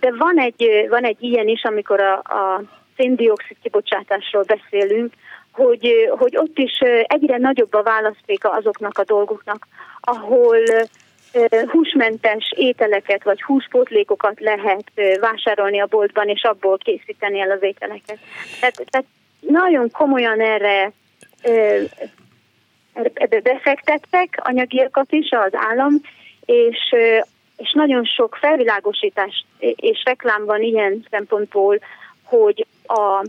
[0.00, 2.62] de van egy, van egy ilyen is, amikor a, a
[2.96, 5.12] széndiokszid kibocsátásról beszélünk,
[5.54, 9.66] hogy, hogy ott is egyre nagyobb a választéka azoknak a dolgoknak,
[10.00, 10.58] ahol
[11.66, 18.18] húsmentes ételeket vagy húspótlékokat lehet vásárolni a boltban, és abból készíteni el az ételeket.
[18.60, 19.06] Tehát, tehát
[19.40, 20.92] nagyon komolyan erre
[23.14, 26.00] ebbe befektettek anyagiakat is az állam,
[26.44, 26.94] és,
[27.56, 31.78] és nagyon sok felvilágosítás és reklám van ilyen szempontból,
[32.24, 33.24] hogy a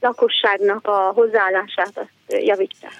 [0.00, 2.92] lakosságnak a hozzáállását azt javítsák.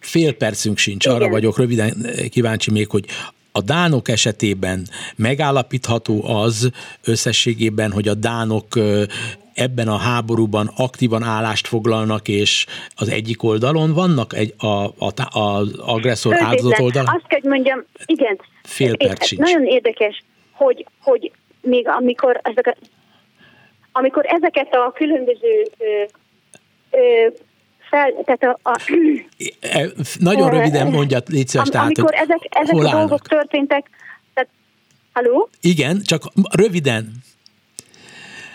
[0.00, 1.16] Fél percünk sincs, Igen.
[1.16, 3.04] arra vagyok röviden kíváncsi még, hogy
[3.52, 6.70] a dánok esetében megállapítható az
[7.04, 8.66] összességében, hogy a dánok
[9.54, 15.78] ebben a háborúban aktívan állást foglalnak, és az egyik oldalon vannak egy, a, a, az
[15.78, 17.14] agresszor áldozat oldalon?
[17.14, 18.40] Azt kell, hogy mondjam, igen.
[18.62, 19.40] Fél perc sincs.
[19.40, 22.76] Nagyon érdekes, hogy, hogy még amikor ezek,
[23.98, 25.70] amikor ezeket a különböző
[27.90, 28.80] fel, tehát a, a,
[29.60, 29.86] e,
[30.18, 32.92] Nagyon röviden mondja, légy szíves, tehát, Amikor ezek, ezek a állnak?
[32.92, 33.90] dolgok történtek,
[34.34, 34.48] tehát,
[35.12, 35.48] haló?
[35.60, 37.12] Igen, csak röviden.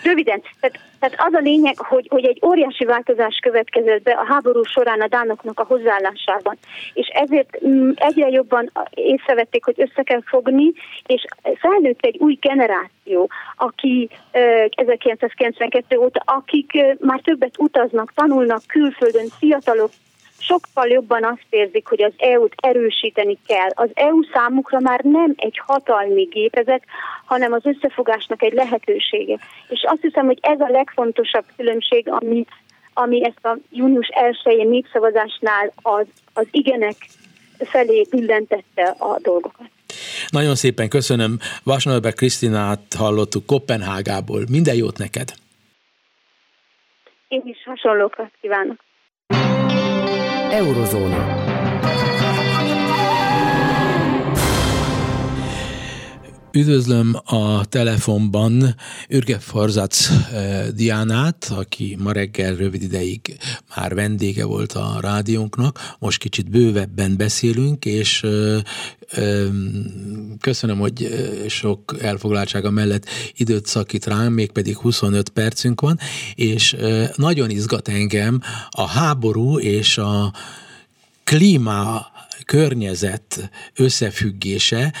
[0.02, 4.62] Röviden, tehát, tehát az a lényeg, hogy, hogy egy óriási változás következett be a háború
[4.62, 6.56] során a dánoknak a hozzáállásában,
[6.92, 10.72] és ezért mm, egyre jobban észrevették, hogy össze kell fogni,
[11.06, 14.08] és felnőtt egy új generáció, aki
[14.70, 19.90] 1992 óta, akik már többet utaznak, tanulnak külföldön, fiatalok,
[20.46, 23.68] sokkal jobban azt érzik, hogy az EU-t erősíteni kell.
[23.74, 26.82] Az EU számukra már nem egy hatalmi gépezet,
[27.24, 29.38] hanem az összefogásnak egy lehetősége.
[29.68, 32.44] És azt hiszem, hogy ez a legfontosabb különbség, ami,
[32.94, 36.96] ami ezt a június 1-én népszavazásnál az, az igenek
[37.58, 39.70] felé billentette a dolgokat.
[40.28, 41.38] Nagyon szépen köszönöm.
[41.64, 44.44] Vasnalbe Krisztinát hallottuk Kopenhágából.
[44.50, 45.28] Minden jót neked!
[47.28, 48.80] Én is hasonlókat kívánok.
[50.52, 51.51] Eurozóna.
[56.54, 58.76] Üdvözlöm a telefonban
[59.08, 63.36] Ürge Farzac eh, Diánát, aki ma reggel rövid ideig
[63.76, 65.94] már vendége volt a rádiónknak.
[65.98, 68.60] Most kicsit bővebben beszélünk, és eh,
[70.40, 75.98] köszönöm, hogy eh, sok elfoglaltsága mellett időt szakít rám, mégpedig 25 percünk van,
[76.34, 76.76] és
[77.16, 80.32] nagyon izgat engem a háború és a
[81.24, 82.06] klíma
[82.44, 84.92] környezet összefüggése,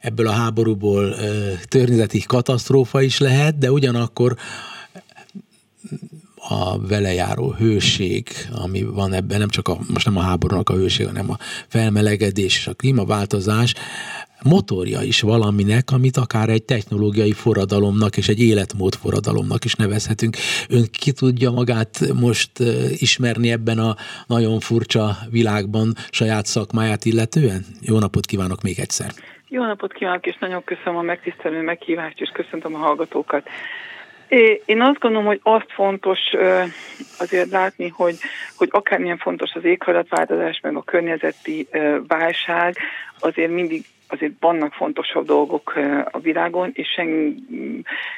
[0.00, 1.14] ebből a háborúból
[1.68, 4.36] környezeti katasztrófa is lehet, de ugyanakkor
[6.48, 10.74] a vele járó hőség, ami van ebben, nem csak a, most nem a háborúnak a
[10.74, 13.74] hőség, hanem a felmelegedés és a klímaváltozás,
[14.44, 20.36] motorja is valaminek, amit akár egy technológiai forradalomnak és egy életmód forradalomnak is nevezhetünk.
[20.68, 22.50] Ön ki tudja magát most
[22.98, 23.94] ismerni ebben a
[24.26, 27.64] nagyon furcsa világban saját szakmáját illetően?
[27.80, 29.10] Jó napot kívánok még egyszer!
[29.48, 33.48] Jó napot kívánok, és nagyon köszönöm a megtisztelő meghívást, és köszöntöm a hallgatókat.
[34.64, 36.18] Én azt gondolom, hogy azt fontos
[37.18, 38.16] azért látni, hogy,
[38.56, 41.68] hogy akármilyen fontos az éghajlatváltozás, meg a környezeti
[42.06, 42.76] válság,
[43.18, 45.72] azért mindig azért vannak fontosabb dolgok
[46.10, 47.36] a világon, és, sen,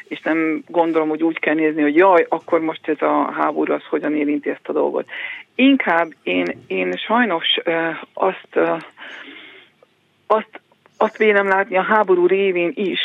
[0.08, 3.84] és nem gondolom, hogy úgy kell nézni, hogy jaj, akkor most ez a háború az
[3.84, 5.08] hogyan érinti ezt a dolgot.
[5.54, 7.58] Inkább én, én sajnos
[8.12, 8.58] azt,
[10.26, 10.60] azt
[11.02, 13.00] azt vélem látni a háború révén is,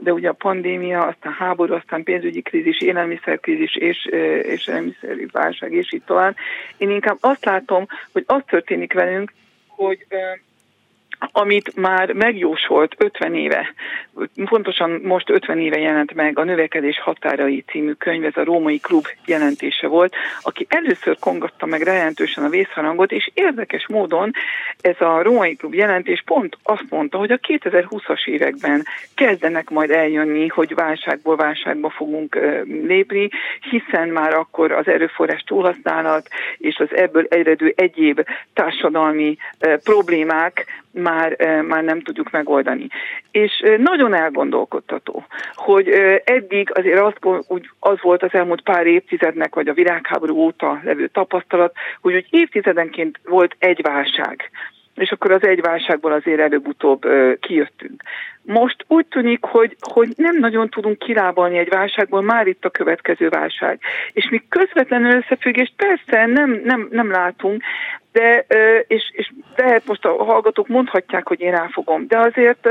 [0.00, 4.06] de ugye a pandémia, aztán háború, aztán pénzügyi krízis, élelmiszerkrízis és,
[4.42, 6.36] és élelmiszeri válság, és így tovább.
[6.76, 9.32] Én inkább azt látom, hogy az történik velünk,
[9.68, 10.06] hogy
[11.32, 13.74] amit már megjósolt 50 éve,
[14.44, 19.06] pontosan most 50 éve jelent meg a Növekedés határai című könyv, ez a Római Klub
[19.26, 24.30] jelentése volt, aki először kongatta meg jelentősen a vészharangot, és érdekes módon
[24.80, 30.46] ez a Római Klub jelentés pont azt mondta, hogy a 2020-as években kezdenek majd eljönni,
[30.48, 33.28] hogy válságból válságba fogunk lépni,
[33.70, 39.36] hiszen már akkor az erőforrás túlhasználat és az ebből eredő egyéb társadalmi
[39.84, 41.13] problémák már,
[41.68, 42.86] már nem tudjuk megoldani.
[43.30, 45.24] És nagyon elgondolkodtató,
[45.54, 45.88] hogy
[46.24, 47.12] eddig azért az,
[47.48, 52.26] úgy, az volt az elmúlt pár évtizednek, vagy a világháború óta levő tapasztalat, hogy úgy
[52.30, 54.50] évtizedenként volt egy válság,
[54.94, 57.06] és akkor az egy válságból azért előbb-utóbb
[57.40, 58.02] kijöttünk.
[58.42, 63.28] Most úgy tűnik, hogy, hogy nem nagyon tudunk kilábalni egy válságból, már itt a következő
[63.28, 63.80] válság.
[64.12, 67.62] És mi közvetlenül összefüggést persze nem, nem, nem látunk,
[68.12, 68.46] de,
[68.86, 72.68] és, és lehet most a hallgatók mondhatják, hogy én elfogom, de azért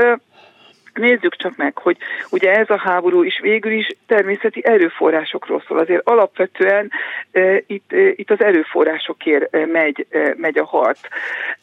[0.94, 1.96] Nézzük csak meg, hogy
[2.30, 5.78] ugye ez a háború is végül is természeti erőforrásokról szól.
[5.78, 6.90] Azért alapvetően
[7.32, 11.00] e, itt, e, itt az erőforrásokért megy, e, megy a harc.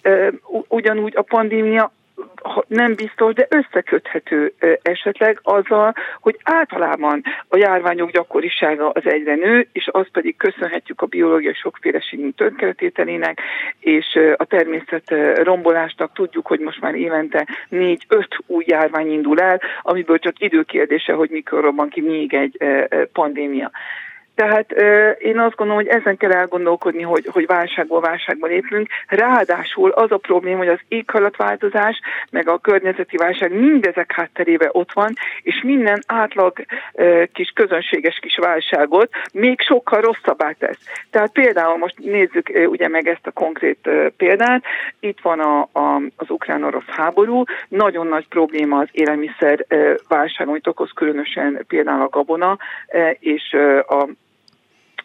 [0.02, 0.32] E,
[0.68, 1.92] ugyanúgy a pandémia
[2.68, 9.88] nem biztos, de összeköthető esetleg azzal, hogy általában a járványok gyakorisága az egyre nő, és
[9.92, 13.40] azt pedig köszönhetjük a biológiai sokféleségünk tönkretételének,
[13.80, 20.20] és a természet rombolásnak tudjuk, hogy most már évente négy-öt új járvány indul el, amiből
[20.20, 22.58] csak időkérdése, hogy mikor robban ki még egy
[23.14, 23.72] pandémia.
[24.42, 24.72] Tehát
[25.18, 28.88] én azt gondolom, hogy ezen kell elgondolkodni, hogy, hogy válságból válságba lépünk.
[29.08, 32.00] Ráadásul az a probléma, hogy az éghajlatváltozás,
[32.32, 36.66] meg a környezeti válság mindezek hátterébe ott van, és minden átlag
[37.34, 40.80] kis közönséges kis válságot még sokkal rosszabbá tesz.
[41.12, 44.64] Tehát például most nézzük ugye meg ezt a konkrét példát.
[45.00, 49.66] Itt van a, a, az ukrán-orosz háború, nagyon nagy probléma az élelmiszer
[50.08, 52.58] válság, amit okoz különösen például a gabona
[53.20, 53.54] és
[53.88, 54.08] a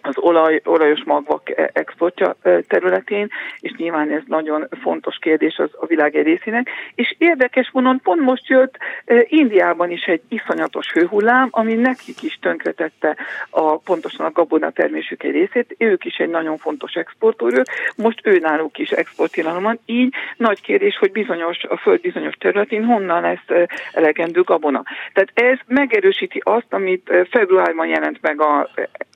[0.07, 3.29] az olaj, olajos magvak e, exportja e, területén,
[3.61, 6.69] és nyilván ez nagyon fontos kérdés az a világ részének.
[6.95, 12.39] És érdekes módon pont most jött e, Indiában is egy iszonyatos hőhullám, ami nekik is
[12.41, 13.17] tönkretette
[13.51, 15.75] a, pontosan a gabona termésük egy részét.
[15.79, 17.67] Ők is egy nagyon fontos exportőrök,
[17.97, 19.79] most ő náluk is exporttilalom van.
[19.87, 24.83] Így nagy kérdés, hogy bizonyos, a föld bizonyos területén honnan lesz elegendő gabona.
[25.13, 28.69] Tehát ez megerősíti azt, amit februárban jelent meg a,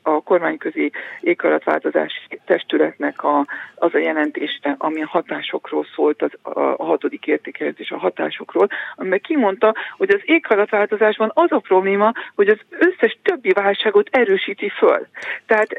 [0.03, 6.85] a kormányközi Nemzetközi Éghajlatváltozási Testületnek a, az a jelentése, ami a hatásokról szólt, az, a,
[6.85, 13.19] hatodik értékelés a hatásokról, amiben kimondta, hogy az éghajlatváltozásban az a probléma, hogy az összes
[13.23, 15.07] többi válságot erősíti föl.
[15.47, 15.77] Tehát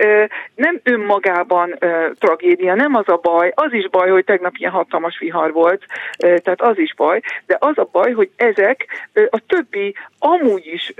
[0.55, 1.77] nem önmagában
[2.19, 5.85] tragédia, nem az a baj, az is baj, hogy tegnap ilyen hatalmas vihar volt,
[6.17, 10.93] tehát az is baj, de az a baj, hogy ezek a többi amúgy is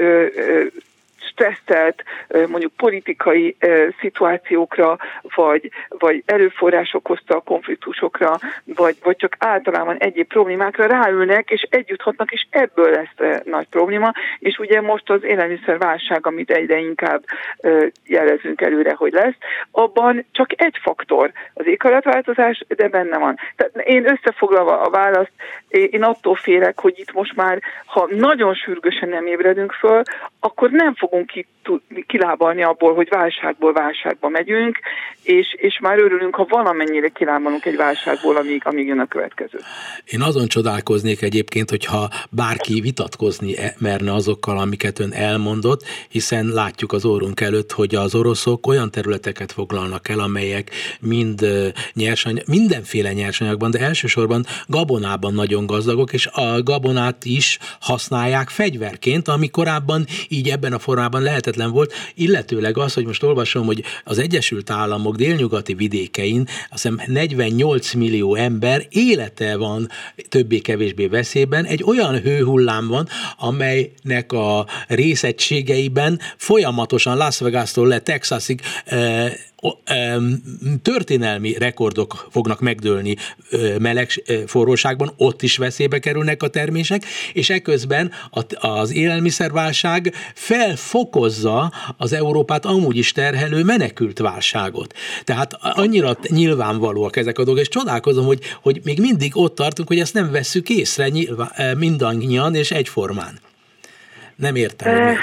[1.29, 3.55] stresszelt mondjuk politikai
[3.99, 11.67] szituációkra, vagy, vagy erőforrások hozta a konfliktusokra, vagy, vagy csak általában egyéb problémákra ráülnek, és
[11.69, 14.12] együtt hatnak, és ebből lesz nagy probléma.
[14.39, 17.23] És ugye most az élelmiszerválság, amit egyre inkább
[18.05, 19.36] jelezünk előre, hogy lesz,
[19.71, 23.38] abban csak egy faktor, az éghajlatváltozás, de benne van.
[23.55, 25.31] Tehát én összefoglalva a választ,
[25.67, 30.01] én attól félek, hogy itt most már, ha nagyon sürgősen nem ébredünk föl,
[30.39, 31.45] akkor nem fogunk ki,
[32.08, 34.80] kilábalni abból, hogy válságból válságba megyünk,
[35.24, 39.58] és, és már örülünk, ha valamennyire kilábalunk egy válságból, amíg, amíg jön a következő.
[40.06, 46.93] Én azon csodálkoznék egyébként, hogyha bárki vitatkozni e- merne azokkal, amiket ön elmondott, hiszen látjuk
[46.93, 51.45] az órunk előtt, hogy az oroszok olyan területeket foglalnak el, amelyek mind
[51.93, 59.50] nyersanyag, mindenféle nyersanyagban, de elsősorban gabonában nagyon gazdagok, és a gabonát is használják fegyverként, ami
[59.50, 61.21] korábban így ebben a formában
[61.55, 67.01] lehetetlen volt, illetőleg az, hogy most olvasom, hogy az Egyesült Államok délnyugati vidékein azt hiszem
[67.05, 69.89] 48 millió ember élete van
[70.29, 79.33] többé-kevésbé veszélyben, egy olyan hőhullám van, amelynek a részegységeiben folyamatosan Las Vegas-tól le Texasig eh,
[80.82, 83.15] történelmi rekordok fognak megdőlni
[83.80, 84.10] meleg
[84.47, 88.12] forróságban, ott is veszélybe kerülnek a termések, és eközben
[88.60, 94.93] az élelmiszerválság felfokozza az Európát amúgy is terhelő menekült válságot.
[95.24, 100.00] Tehát annyira nyilvánvalóak ezek a dolgok, és csodálkozom, hogy, hogy még mindig ott tartunk, hogy
[100.00, 103.39] ezt nem vesszük észre nyilván, mindannyian és egyformán.
[104.36, 105.17] Nem értem, hogy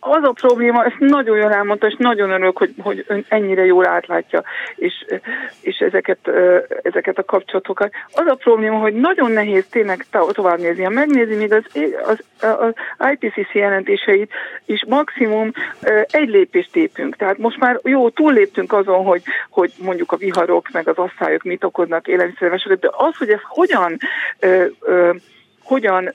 [0.00, 3.86] az a probléma, ezt nagyon jól elmondta, és nagyon örülök, hogy, hogy ön ennyire jól
[3.86, 4.42] átlátja,
[4.76, 5.04] és,
[5.60, 6.18] és ezeket,
[6.82, 7.92] ezeket a kapcsolatokat.
[8.12, 10.82] Az a probléma, hogy nagyon nehéz tényleg tovább nézni.
[10.82, 11.64] Ha megnézi még az,
[12.04, 12.18] az,
[12.58, 12.74] az
[13.12, 14.30] IPCC jelentéseit,
[14.64, 15.50] és maximum
[16.10, 17.16] egy lépést lépünk.
[17.16, 21.64] Tehát most már jó, túlléptünk azon, hogy, hogy mondjuk a viharok, meg az asszályok mit
[21.64, 23.96] okoznak élelmiszerveseket, de az, hogy ez hogyan,
[25.62, 26.14] hogyan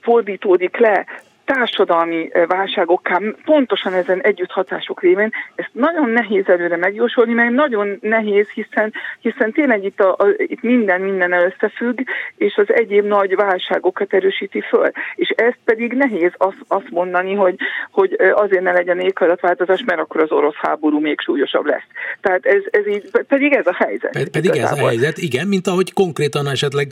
[0.00, 1.06] fordítódik le
[1.44, 8.92] társadalmi válságokká, pontosan ezen együtthatások révén, ezt nagyon nehéz előre megjósolni, mert nagyon nehéz, hiszen,
[9.20, 11.98] hiszen tényleg itt, a, a, itt minden minden összefügg,
[12.36, 14.90] és az egyéb nagy válságokat erősíti föl.
[15.14, 17.54] És ezt pedig nehéz azt, azt mondani, hogy,
[17.90, 21.86] hogy azért ne legyen éghajlatváltozás, mert akkor az orosz háború még súlyosabb lesz.
[22.20, 24.28] Tehát ez, ez így, pedig ez a helyzet.
[24.30, 24.78] Pedig igazából.
[24.78, 26.90] ez a helyzet, igen, mint ahogy konkrétan esetleg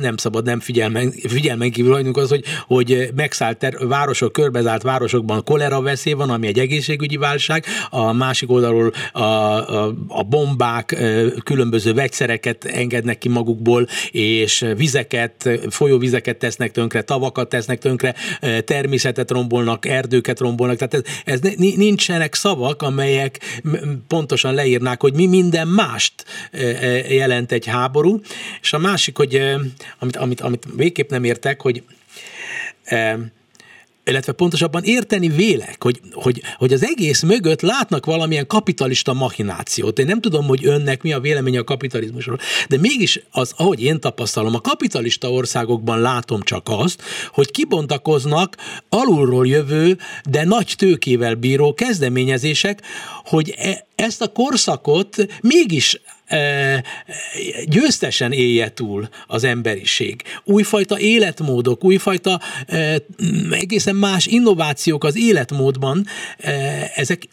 [0.00, 5.44] nem szabad nem figyelmen, figyelmen kívül hagynunk az, hogy, hogy megszállt ter, városok, körbezárt városokban
[5.44, 10.96] kolera veszély van, ami egy egészségügyi válság, a másik oldalról a, a, a bombák
[11.44, 18.14] különböző vegyszereket engednek ki magukból, és vizeket, folyóvizeket tesznek tönkre, tavakat tesznek tönkre,
[18.64, 23.60] természetet rombolnak, erdőket rombolnak, tehát ez, ez nincsenek szavak, amelyek
[24.08, 26.24] pontosan leírnák, hogy mi minden mást
[27.08, 28.20] jelent egy háború,
[28.60, 29.42] és a másik, hogy
[29.98, 31.82] amit, amit, amit végképp nem értek, hogy
[34.04, 39.98] illetve pontosabban érteni vélek, hogy, hogy, hogy az egész mögött látnak valamilyen kapitalista machinációt.
[39.98, 42.38] Én nem tudom, hogy önnek mi a véleménye a kapitalizmusról,
[42.68, 48.56] de mégis az, ahogy én tapasztalom, a kapitalista országokban látom csak azt, hogy kibontakoznak
[48.88, 49.98] alulról jövő,
[50.30, 52.82] de nagy tőkével bíró kezdeményezések,
[53.24, 56.00] hogy e, ezt a korszakot mégis
[57.64, 60.22] győztesen élje túl az emberiség.
[60.44, 62.40] Újfajta életmódok, újfajta
[63.50, 66.06] egészen más innovációk az életmódban,
[66.94, 67.28] ezek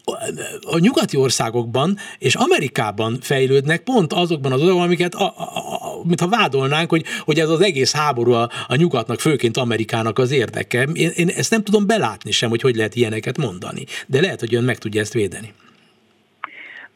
[0.62, 6.28] a nyugati országokban és Amerikában fejlődnek, pont azokban az országokban, amiket, a, a, a, mintha
[6.28, 10.88] vádolnánk, hogy, hogy ez az egész háború a, a nyugatnak, főként Amerikának az érdeke.
[10.94, 14.56] Én, én ezt nem tudom belátni sem, hogy hogy lehet ilyeneket mondani, de lehet, hogy
[14.56, 15.54] ön meg tudja ezt védeni.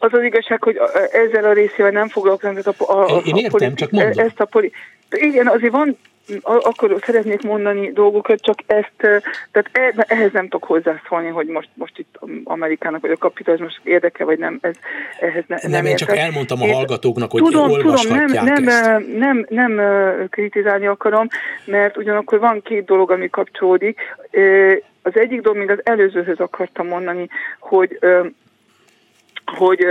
[0.04, 0.80] Az az igazság, hogy
[1.12, 2.58] ezzel a részével nem foglalkozom.
[2.78, 4.26] A, a, a, Én értem, politi- csak mondom.
[4.26, 4.72] Ezt a poli-
[5.10, 5.97] igen, azért van
[6.43, 8.91] akkor szeretnék mondani dolgokat, csak ezt,
[9.51, 14.24] tehát e, ehhez nem tudok hozzászólni, hogy most, most itt Amerikának vagy a kapitalizmus érdeke,
[14.24, 14.76] vagy nem, ez,
[15.20, 18.64] ehhez ne, nem, nem én csak elmondtam a hallgatóknak, hogy tudom, tudom, nem, nem.
[18.64, 19.82] Nem, nem, nem
[20.30, 21.28] kritizálni akarom,
[21.66, 23.99] mert ugyanakkor van két dolog, ami kapcsolódik.
[25.01, 27.28] Az egyik dolog, mint az előzőhöz akartam mondani,
[27.60, 27.99] hogy
[29.46, 29.86] hogy,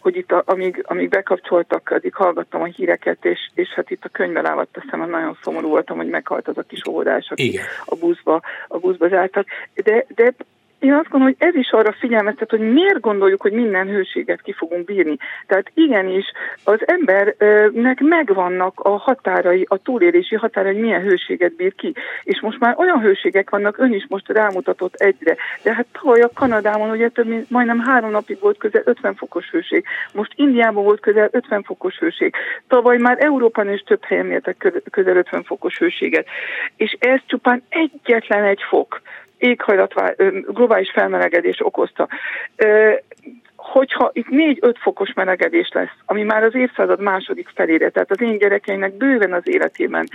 [0.00, 4.08] hogy itt a, amíg, amíg bekapcsoltak, addig hallgattam a híreket, és, és hát itt a
[4.08, 7.64] könyvbe lávadt a szemem, nagyon szomorú voltam, hogy meghalt az a kis óvodás, aki Igen.
[7.84, 9.46] a buszba, a buszba zártak.
[9.74, 10.34] De, de
[10.86, 14.52] én azt gondolom, hogy ez is arra figyelmeztet, hogy miért gondoljuk, hogy minden hőséget ki
[14.52, 15.16] fogunk bírni.
[15.46, 16.24] Tehát igenis,
[16.64, 21.94] az embernek megvannak a határai, a túlélési határai, hogy milyen hőséget bír ki.
[22.22, 25.36] És most már olyan hőségek vannak, ön is most rámutatott egyre.
[25.62, 29.50] De hát tavaly a Kanadában ugye több mint majdnem három napig volt közel 50 fokos
[29.50, 29.84] hőség.
[30.12, 32.34] Most Indiában volt közel 50 fokos hőség.
[32.68, 36.26] Tavaly már Európán is több helyen mértek közel 50 fokos hőséget.
[36.76, 39.00] És ez csupán egyetlen egy fok
[39.38, 39.92] éghajlat,
[40.46, 42.08] globális felmelegedés okozta
[43.72, 48.38] hogyha itt 4-5 fokos melegedés lesz, ami már az évszázad második felére, tehát az én
[48.38, 50.08] gyerekeimnek bőven az életében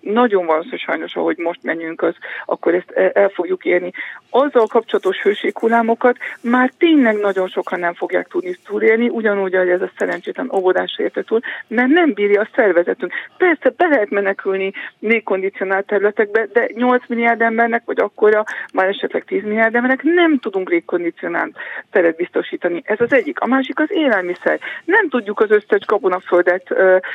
[0.00, 2.14] nagyon valószínű sajnos, ahogy most menjünk, az,
[2.44, 3.90] akkor ezt el fogjuk érni.
[4.30, 9.90] Azzal kapcsolatos hőséghullámokat már tényleg nagyon sokan nem fogják tudni túlélni, ugyanúgy, hogy ez a
[9.98, 13.12] szerencsétlen óvodás érte túl, mert nem bírja a szervezetünk.
[13.36, 19.42] Persze be lehet menekülni légkondicionált területekbe, de 8 milliárd embernek, vagy akkora, már esetleg 10
[19.42, 21.56] milliárd embernek nem tudunk légkondicionált
[21.90, 23.40] teret biztosítani ez az egyik.
[23.40, 24.60] A másik az élelmiszer.
[24.84, 26.74] Nem tudjuk az összes gabonaföldet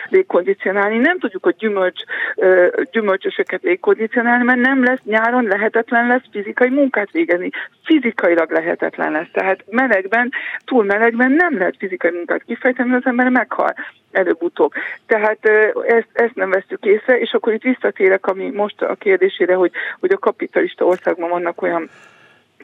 [0.09, 2.01] légkondicionálni, nem tudjuk a gyümölcs,
[2.35, 7.49] uh, gyümölcsösöket légkondicionálni, mert nem lesz nyáron lehetetlen lesz fizikai munkát végezni.
[7.83, 9.31] Fizikailag lehetetlen lesz.
[9.31, 10.31] Tehát melegben,
[10.65, 13.73] túl melegben nem lehet fizikai munkát kifejteni, az ember meghal
[14.11, 14.71] előbb-utóbb.
[15.05, 15.45] Tehát
[15.87, 20.11] ezt, ezt nem vesztük észre, és akkor itt visszatérek, ami most a kérdésére, hogy, hogy
[20.11, 21.89] a kapitalista országban vannak olyan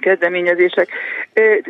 [0.01, 0.89] kezdeményezések.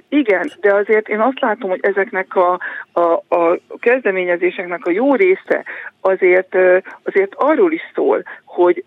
[0.10, 2.60] Igen, de azért én azt látom, hogy ezeknek a,
[2.92, 5.64] a, a kezdeményezéseknek a jó része
[6.02, 6.56] azért,
[7.04, 8.84] azért arról is szól, hogy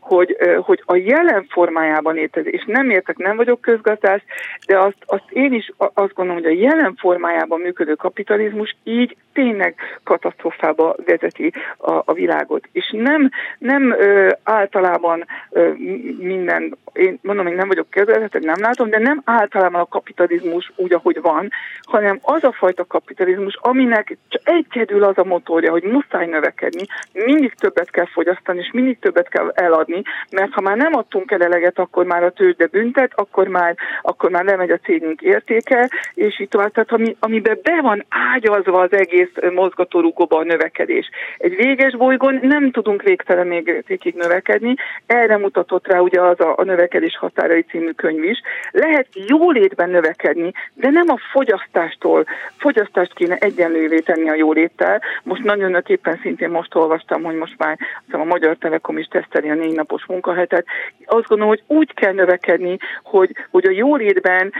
[0.00, 4.22] hogy, hogy a jelen formájában létezik, és nem értek, nem vagyok közgazdász,
[4.66, 9.74] de azt, azt én is azt gondolom, hogy a jelen formájában működő kapitalizmus így tényleg
[10.04, 12.68] katasztrofába vezeti a, a világot.
[12.72, 15.70] És nem, nem ö, általában ö,
[16.18, 20.92] minden, én mondom, hogy nem vagyok közgazdász, nem látom, de nem általában a kapitalizmus úgy,
[20.92, 21.50] ahogy van,
[21.82, 26.82] hanem az a fajta kapitalizmus, aminek csak egyedül az a motorja, hogy muszáj növekedni,
[27.12, 31.30] mindig többet kell fogyasztani, és mindig többet kell eladni, adni, mert ha már nem adtunk
[31.30, 35.90] el eleget, akkor már a tőzsde büntet, akkor már, akkor már lemegy a cégünk értéke,
[36.14, 36.72] és így tovább.
[36.72, 41.10] Tehát ami, amiben be van ágyazva az egész mozgatórugóba a növekedés.
[41.38, 43.48] Egy véges bolygón nem tudunk végtelen
[43.86, 44.74] végig növekedni,
[45.06, 48.40] erre mutatott rá ugye az a, a növekedés határai című könyv is.
[48.70, 52.24] Lehet jólétben növekedni, de nem a fogyasztástól.
[52.56, 55.02] Fogyasztást kéne egyenlővé tenni a jóléttel.
[55.22, 57.78] Most nagyon éppen szintén most olvastam, hogy most már
[58.12, 60.66] a Magyar Telekom is teszteli a 4 napos munkahetet.
[61.04, 64.52] Azt gondolom, hogy úgy kell növekedni, hogy, hogy a jólétben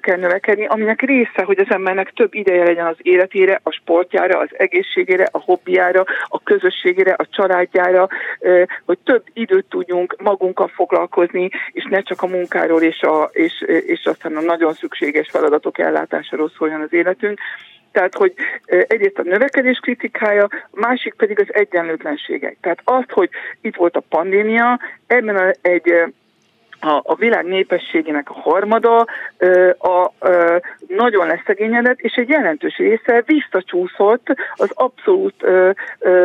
[0.00, 4.48] kell növekedni, aminek része, hogy az embernek több ideje legyen az életére, a sportjára, az
[4.52, 8.08] egészségére, a hobbiára, a közösségére, a családjára,
[8.84, 14.04] hogy több időt tudjunk magunkkal foglalkozni, és ne csak a munkáról és, a, és, és
[14.04, 17.40] aztán a nagyon szükséges feladatok ellátásáról szóljon az életünk.
[17.98, 18.34] Tehát, hogy
[18.68, 22.56] egyrészt a növekedés kritikája, másik pedig az egyenlőtlenségek.
[22.60, 23.30] Tehát azt, hogy
[23.60, 25.92] itt volt a pandémia, ebben a, egy
[26.80, 29.06] a, a világ népességének a harmada
[29.78, 30.12] a, a,
[30.88, 35.46] nagyon leszegényedett, és egy jelentős része visszacsúszott az abszolút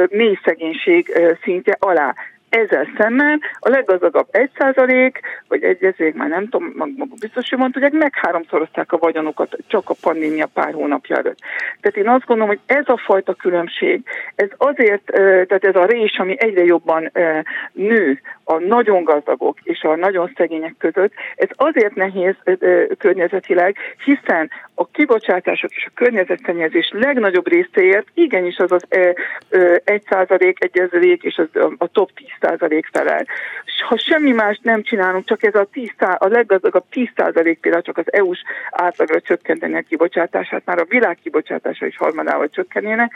[0.10, 2.16] mély szegénység szintje alá
[2.54, 5.14] Ezzel szemben a leggazdagabb 1%
[5.48, 9.96] vagy egyezég, már nem tudom, maguk biztos, hogy mondták, meg háromszorozták a vagyonukat csak a
[10.02, 11.40] pandémia pár hónapja előtt.
[11.82, 14.02] Tehát én azt gondolom, hogy ez a fajta különbség,
[14.36, 17.12] ez azért, tehát ez a rés, ami egyre jobban
[17.72, 22.36] nő a nagyon gazdagok és a nagyon szegények között, ez azért nehéz
[22.98, 28.86] környezetileg, hiszen a kibocsátások és a környezetszennyezés legnagyobb részéért igenis az az
[29.84, 33.26] 1 százalék, egyezőlék és az, a top 10 százalék felel.
[33.88, 37.98] Ha semmi más nem csinálunk, csak ez a, 10, a leggazdagabb 10 százalék például csak
[37.98, 38.40] az EU-s
[38.72, 43.12] átlagra csökkenteni a kibocsátását, már a világ kibocsátása is harmadával csökkennének,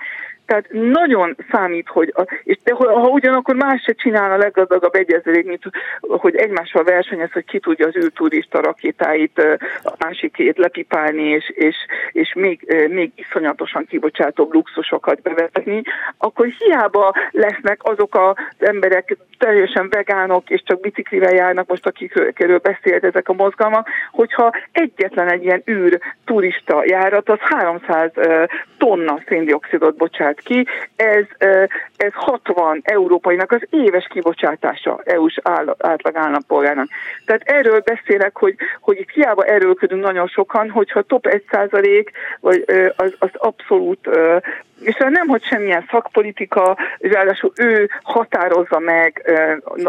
[0.48, 5.46] tehát nagyon számít, hogy, a, és de ha ugyanakkor más se csinál a leggazdagabb egyezőlék,
[5.46, 5.64] mint
[6.00, 9.40] hogy egymással versenyez, hogy ki tudja az űrturista rakétáit
[9.84, 11.76] a másikét lepipálni, és, és,
[12.12, 15.82] és még, még iszonyatosan kibocsátóbb luxusokat bevetni,
[16.18, 23.04] akkor hiába lesznek azok az emberek teljesen vegánok, és csak biciklivel járnak, most akikről beszélt
[23.04, 28.12] ezek a mozgalmak, hogyha egyetlen egy ilyen űr turista járat, az 300
[28.78, 31.26] tonna széndiokszidot bocsát ki, ez,
[31.98, 35.40] ez 60 európainak az éves kibocsátása EU-s
[35.78, 36.88] átlag állampolgárnak.
[37.26, 42.66] Tehát erről beszélek, hogy, hogy itt hiába erőlködünk nagyon sokan, hogyha top 1 százalék, vagy
[42.96, 44.10] az, az abszolút
[44.82, 49.32] és nem, hogy semmilyen szakpolitika, ráadásul ő határozza meg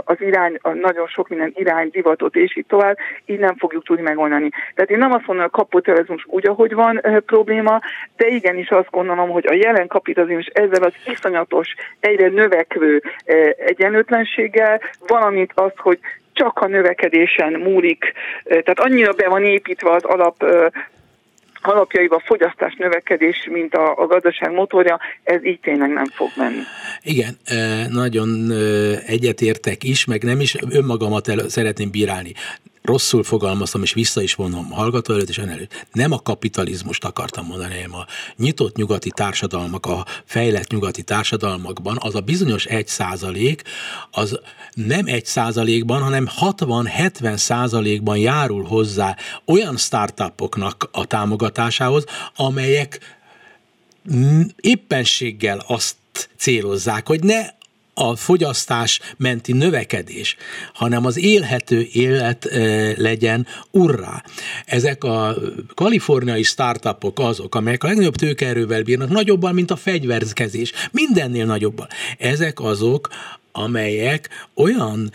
[0.05, 2.97] az irány, nagyon sok minden irány, divatot és így tovább,
[3.27, 4.49] így nem fogjuk tudni megoldani.
[4.75, 7.81] Tehát én nem azt mondom, hogy a kapitalizmus úgy, ahogy van probléma,
[8.17, 13.03] de igenis azt gondolom, hogy a jelen kapitalizmus ezzel az iszonyatos, egyre növekvő
[13.57, 15.99] egyenlőtlenséggel, valamint az, hogy
[16.33, 18.13] csak a növekedésen múlik,
[18.45, 20.45] tehát annyira be van építve az alap
[21.63, 26.63] alapjaiba fogyasztás növekedés, mint a, a gazdaság motorja, ez így tényleg nem fog menni.
[27.03, 27.37] Igen,
[27.89, 28.53] nagyon
[29.07, 32.33] egyetértek is, meg nem is önmagamat el, szeretném bírálni
[32.89, 35.87] rosszul fogalmaztam, és vissza is vonom hallgató előtt és előtt.
[35.93, 42.15] Nem a kapitalizmust akartam mondani, hanem a nyitott nyugati társadalmak, a fejlett nyugati társadalmakban az
[42.15, 43.63] a bizonyos egy százalék,
[44.11, 44.41] az
[44.75, 52.05] nem egy százalékban, hanem 60-70 százalékban járul hozzá olyan startupoknak a támogatásához,
[52.37, 53.17] amelyek
[54.61, 55.97] éppenséggel azt
[56.37, 57.47] célozzák, hogy ne
[57.99, 60.37] a fogyasztás menti növekedés,
[60.73, 62.49] hanem az élhető élet
[62.97, 64.25] legyen urrá.
[64.65, 65.37] Ezek a
[65.75, 71.87] kaliforniai startupok azok, amelyek a legnagyobb tőkerővel bírnak, nagyobban, mint a fegyverkezés, mindennél nagyobban.
[72.19, 73.09] Ezek azok,
[73.59, 75.13] amelyek olyan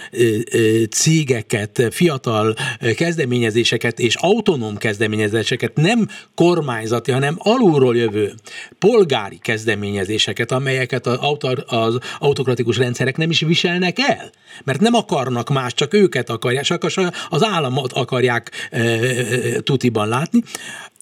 [0.90, 2.56] cégeket, fiatal
[2.96, 8.34] kezdeményezéseket és autonóm kezdeményezéseket, nem kormányzati, hanem alulról jövő
[8.80, 14.32] polgári kezdeményezéseket, amelyeket az, autokratikus rendszerek nem is viselnek el,
[14.64, 16.84] mert nem akarnak más, csak őket akarják, csak
[17.30, 20.44] az államot akarják ö, tutiban látni,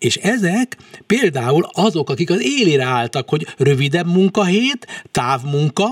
[0.01, 0.77] és ezek
[1.07, 5.87] például azok, akik az élére álltak, hogy rövidebb munkahét, távmunka,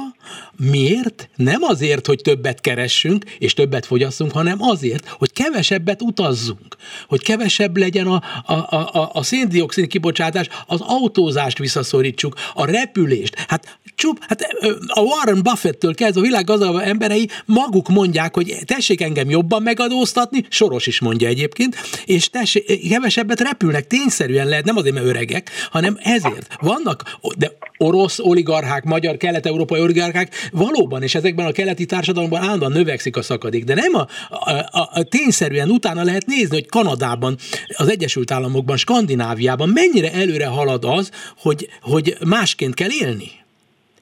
[0.57, 1.29] miért?
[1.35, 6.75] Nem azért, hogy többet keressünk és többet fogyasszunk, hanem azért, hogy kevesebbet utazzunk,
[7.07, 13.45] hogy kevesebb legyen a, a, a, a széndiokszid kibocsátás, az autózást visszaszorítsuk, a repülést.
[13.47, 14.41] Hát csup, hát
[14.87, 20.45] a Warren Buffett-től kezdve a világ gazdagabb emberei maguk mondják, hogy tessék engem jobban megadóztatni,
[20.49, 21.75] Soros is mondja egyébként,
[22.05, 26.47] és tessék, kevesebbet repülnek, tényszerűen lehet, nem azért, mert öregek, hanem ezért.
[26.59, 33.17] Vannak, de orosz oligarchák, magyar, kelet-európai oligarchák valóban, és ezekben a keleti társadalomban állandóan növekszik
[33.17, 37.37] a szakadék, de nem a, a, a, a tényszerűen utána lehet nézni, hogy Kanadában,
[37.67, 43.38] az Egyesült Államokban, Skandináviában mennyire előre halad az, hogy, hogy másként kell élni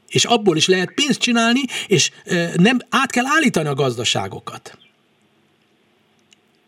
[0.09, 2.11] és abból is lehet pénzt csinálni, és
[2.55, 4.77] nem át kell állítani a gazdaságokat.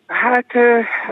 [0.08, 0.46] Hát,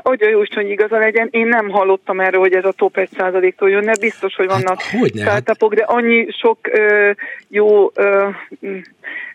[0.01, 3.91] hogy jó hogy igaza legyen, én nem hallottam erről, hogy ez a top 1%-tól jönne,
[3.99, 7.11] biztos, hogy vannak hát, startupok, de annyi sok ö,
[7.47, 8.27] jó ö,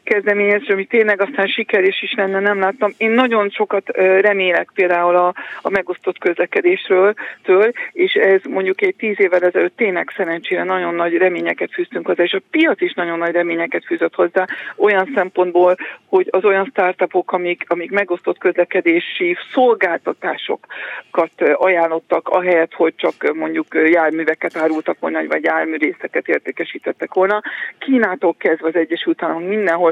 [0.05, 2.91] kezdeményezés, ami tényleg aztán sikerés is lenne, nem láttam.
[2.97, 9.21] Én nagyon sokat remélek például a, a megosztott közlekedésről, től, és ez mondjuk egy tíz
[9.21, 13.33] évvel ezelőtt tényleg szerencsére nagyon nagy reményeket fűztünk hozzá, és a piac is nagyon nagy
[13.33, 14.47] reményeket fűzött hozzá,
[14.77, 15.77] olyan szempontból,
[16.07, 24.57] hogy az olyan startupok, amik, amik megosztott közlekedési szolgáltatásokat ajánlottak, ahelyett, hogy csak mondjuk járműveket
[24.57, 27.43] árultak volna, vagy járműrészeket értékesítettek volna.
[27.79, 29.92] Kínától kezdve az Egyesült Államok mindenhol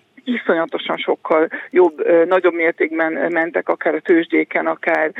[0.23, 5.11] iszonyatosan sokkal jobb, nagyobb mértékben mentek, akár a tőzsdéken, akár,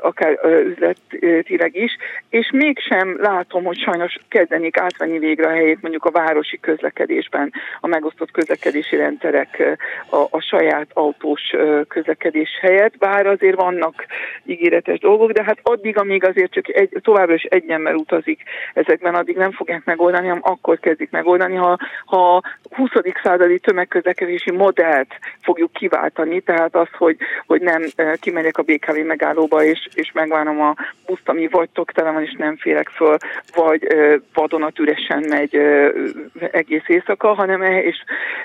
[0.00, 1.96] akár üzletileg is,
[2.28, 7.86] és mégsem látom, hogy sajnos kezdenék átvenni végre a helyét mondjuk a városi közlekedésben, a
[7.86, 9.78] megosztott közlekedési rendszerek
[10.10, 11.54] a, a saját autós
[11.88, 14.06] közlekedés helyett, bár azért vannak
[14.44, 18.42] ígéretes dolgok, de hát addig, amíg azért csak egy, továbbra is egy ember utazik
[18.74, 22.90] ezekben, addig nem fogják megoldani, hanem akkor kezdik megoldani, ha, ha 20.
[23.22, 23.58] századi
[24.22, 27.16] tömegközlekedési modellt fogjuk kiváltani, tehát az, hogy,
[27.46, 27.82] hogy nem
[28.20, 30.74] kimegyek a BKV megállóba, és, és megvárom a
[31.06, 33.16] buszt, ami vagy tele van, és nem félek föl,
[33.54, 33.86] vagy
[34.34, 35.56] vadonatüresen megy
[36.50, 37.96] egész éjszaka, hanem, e, és,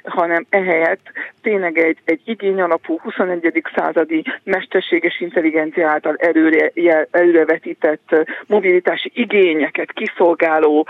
[0.03, 1.11] hanem ehelyett
[1.41, 3.63] tényleg egy, egy igény alapú 21.
[3.75, 6.71] századi mesterséges intelligencia által előre,
[7.11, 8.15] előrevetített
[8.47, 10.87] mobilitási igényeket kiszolgáló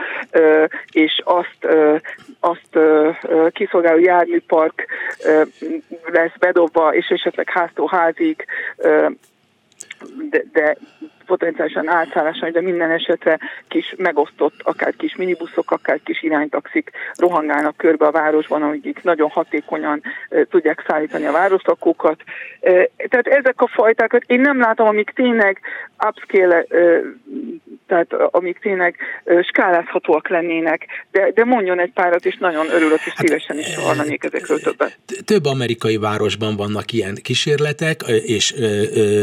[0.92, 1.68] és azt,
[2.40, 2.80] azt
[3.52, 4.77] kiszolgáló járműpark
[6.06, 8.46] lesz bedobva, és esetleg háztól házig
[10.30, 10.78] de, de
[11.28, 18.06] potenciálisan átszálláson, de minden esetre kis megosztott, akár kis minibuszok, akár kis iránytaxik rohangálnak körbe
[18.06, 20.02] a városban, amik nagyon hatékonyan
[20.50, 22.22] tudják szállítani a városlakókat.
[23.10, 25.60] Tehát ezek a fajtákat én nem látom, amik tényleg
[26.08, 26.66] upscale,
[27.88, 28.96] tehát amik tényleg
[29.42, 34.60] skálázhatóak lennének, de, de mondjon egy párat, és nagyon örülök, és szívesen is hallanék ezekről
[34.60, 34.98] többet.
[35.26, 38.54] Több amerikai városban vannak ilyen kísérletek, és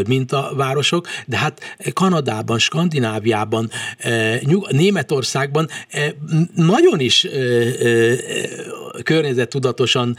[0.09, 4.40] mintavárosok, de hát Kanadában, Skandináviában, eh,
[4.70, 6.11] Németországban eh,
[6.55, 7.72] nagyon is eh,
[9.03, 10.16] környezettudatosan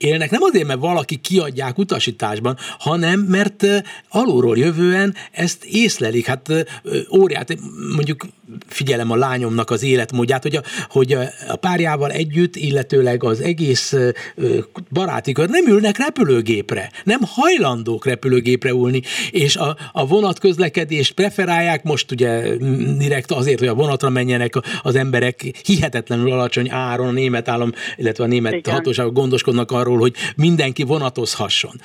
[0.00, 3.66] élnek, nem azért, mert valaki kiadják utasításban, hanem mert
[4.08, 6.26] alulról jövően ezt észlelik.
[6.26, 6.66] Hát
[7.12, 7.58] óriát,
[7.94, 8.26] mondjuk
[8.66, 11.16] figyelem a lányomnak az életmódját, hogy a, hogy
[11.48, 13.94] a párjával együtt, illetőleg az egész
[14.90, 22.10] baráti kör nem ülnek repülőgépre, nem hajlandók repülőgépre ülni, és a, a vonatközlekedést preferálják, most
[22.10, 22.56] ugye
[22.98, 28.24] direkt azért, hogy a vonatra menjenek az emberek hihetetlenül alacsony áron, a német állam, illetve
[28.24, 28.74] a német Igen.
[28.74, 31.80] hatóságok gondoskodnak arról, hogy mindenki vonatozhasson.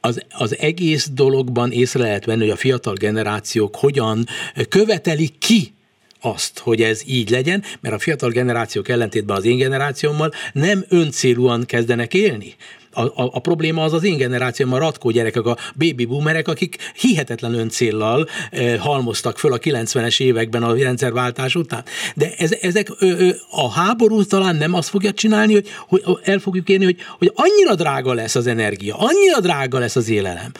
[0.00, 4.26] Az, az egész dologban észre lehet venni, hogy a fiatal generációk hogyan
[4.68, 5.74] követelik ki
[6.20, 11.66] azt, hogy ez így legyen, mert a fiatal generációk ellentétben az én generációmmal nem öncélúan
[11.66, 12.54] kezdenek élni,
[12.92, 16.76] a, a, a probléma az az én generációm, a ratkó gyerekek, a baby boomerek, akik
[16.94, 21.84] hihetetlen öncéllal e, halmoztak föl a 90-es években a rendszerváltás után.
[22.14, 26.38] De ez, ezek ö, ö, a háború talán nem azt fogja csinálni, hogy, hogy el
[26.38, 30.52] fogjuk érni, hogy, hogy annyira drága lesz az energia, annyira drága lesz az élelem,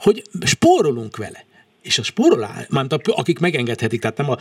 [0.00, 1.45] hogy spórolunk vele
[1.86, 4.36] és a spórolás, mármint a, akik megengedhetik, tehát nem a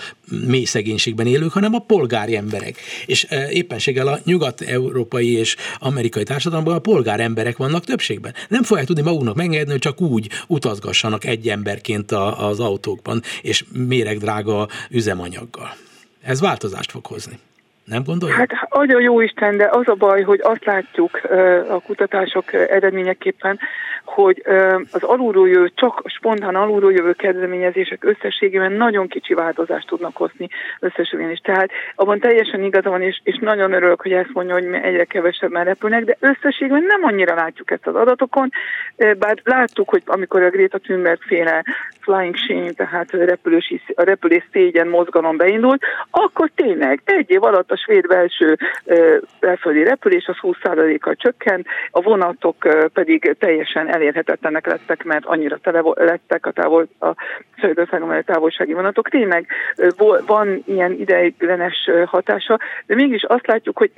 [0.48, 2.76] mély szegénységben élők, hanem a polgári emberek.
[3.06, 8.34] És e, éppenséggel a nyugat-európai és amerikai társadalomban a polgár emberek vannak többségben.
[8.48, 13.64] Nem fogják tudni maguknak megengedni, hogy csak úgy utazgassanak egy emberként a, az autókban, és
[13.88, 15.74] méregdrága üzemanyaggal.
[16.24, 17.39] Ez változást fog hozni.
[17.86, 18.36] Nem gondolja?
[18.36, 21.22] Hát nagyon jó Isten, de az a baj, hogy azt látjuk
[21.70, 23.60] a kutatások eredményeképpen,
[24.06, 24.43] hogy
[24.91, 30.47] az alulról jövő, csak spontán alulról jövő kezdeményezések összességében nagyon kicsi változást tudnak hozni
[30.80, 31.39] összességében is.
[31.39, 35.64] Tehát abban teljesen igaza van, és, és nagyon örülök, hogy ezt mondja, hogy egyre kevesebben
[35.64, 38.49] repülnek, de összességében nem annyira látjuk ezt az adatokon,
[38.95, 41.64] bár láttuk, hogy amikor a Greta Thunberg féle
[42.06, 47.72] Flying Shame, tehát a, repülősi, a repülés szégyen mozgalom beindult, akkor tényleg egy év alatt
[47.72, 48.58] a svéd belső
[49.39, 52.56] belföldi repülés az 20%-kal csökkent, a vonatok
[52.93, 57.10] pedig teljesen elérhetetlenek lettek, mert annyira tele lettek a, távol, a
[57.58, 59.10] Svédországon távolsági vonatok.
[59.10, 59.48] Tényleg
[60.26, 63.91] van ilyen ideiglenes hatása, de mégis azt látjuk, hogy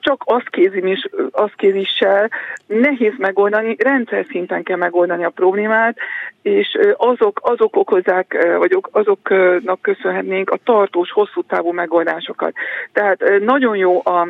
[0.00, 2.30] csak azt kézis, azt kézissel
[2.66, 5.96] nehéz megoldani, rendszer szinten kell megoldani a problémát,
[6.42, 12.54] és azok, azok okozzák, vagy azoknak köszönhetnénk a tartós, hosszú távú megoldásokat.
[12.92, 14.28] Tehát nagyon jó a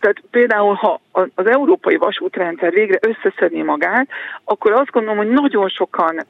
[0.00, 4.08] tehát például, ha az európai vasútrendszer végre összeszedni magát,
[4.44, 6.26] akkor azt gondolom, hogy nagyon sokan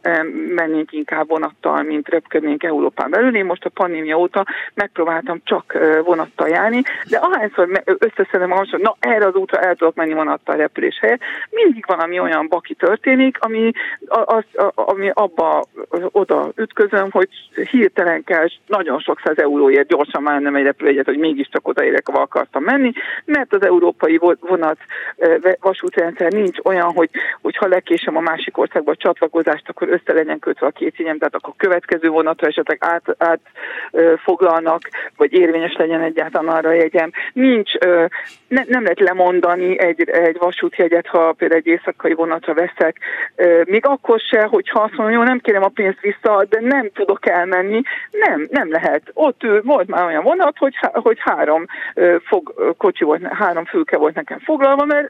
[0.54, 3.36] mennénk inkább vonattal, mint repkednénk Európán belül.
[3.36, 8.96] Én most a pandémia óta megpróbáltam csak vonattal járni, de ahányszor összeszedem ahhoz, hogy na
[8.98, 11.20] erre az útra el tudok menni vonattal repülés helyett,
[11.50, 13.70] mindig valami olyan baki történik, ami,
[14.08, 15.64] az, ami abba
[16.10, 17.28] oda ütközöm, hogy
[17.70, 22.22] hirtelen kell nagyon sok száz euróért gyorsan már nem egy repülőjegyet, hogy mégiscsak odaérek, ahol
[22.22, 22.92] akartam menni,
[23.24, 27.10] mert az európai vonat vonat, vasútrendszer nincs olyan, hogy,
[27.42, 31.18] hogy ha lekésem a másik országba a csatlakozást, akkor össze legyen kötve a két jegyem,
[31.18, 33.40] tehát akkor következő vonatra esetleg át, át
[34.24, 34.80] foglalnak,
[35.16, 37.10] vagy érvényes legyen egyáltalán arra a jegyem.
[37.32, 37.72] Nincs,
[38.48, 42.96] ne, nem lehet lemondani egy, egy vasútjegyet, ha például egy éjszakai vonatra veszek,
[43.64, 47.26] még akkor se, hogyha azt mondom, jó, nem kérem a pénzt vissza, de nem tudok
[47.26, 49.02] elmenni, nem, nem lehet.
[49.14, 51.64] Ott volt már olyan vonat, hogy, hogy három
[52.24, 55.08] fog, kocsi volt, három fülke volt nekem foglalva, mert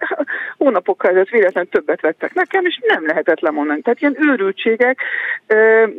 [0.56, 3.80] hónapokkal ezelőtt véletlenül többet vettek nekem, és nem lehetett lemondani.
[3.80, 5.00] Tehát ilyen őrültségek,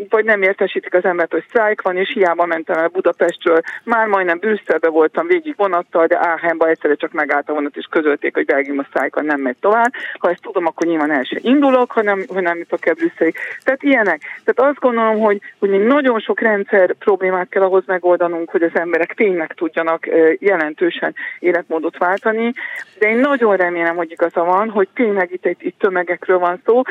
[0.09, 4.37] vagy nem értesítik az embert, hogy sztrájk van, és hiába mentem el Budapestről, már majdnem
[4.37, 8.79] Brüsszelbe voltam végig vonattal, de Áhenba egyszerre csak megállt a vonat, és közölték, hogy Belgium
[8.79, 9.91] a sztrájk nem megy tovább.
[10.19, 13.35] Ha ezt tudom, akkor nyilván el sem indulok, hanem, hogy nem jutok el Brüsszelig.
[13.63, 14.21] Tehát ilyenek.
[14.43, 18.71] Tehát azt gondolom, hogy, hogy még nagyon sok rendszer problémát kell ahhoz megoldanunk, hogy az
[18.73, 20.07] emberek tényleg tudjanak
[20.39, 22.53] jelentősen életmódot váltani,
[22.99, 26.81] de én nagyon remélem, hogy igaza van, hogy tényleg itt, itt, itt tömegekről van szó.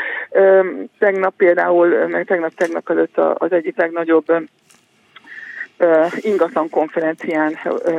[0.98, 4.24] Tegnap például, meg tegnap-tegnap előtt az egyik legnagyobb
[6.20, 7.52] ingatlan konferencián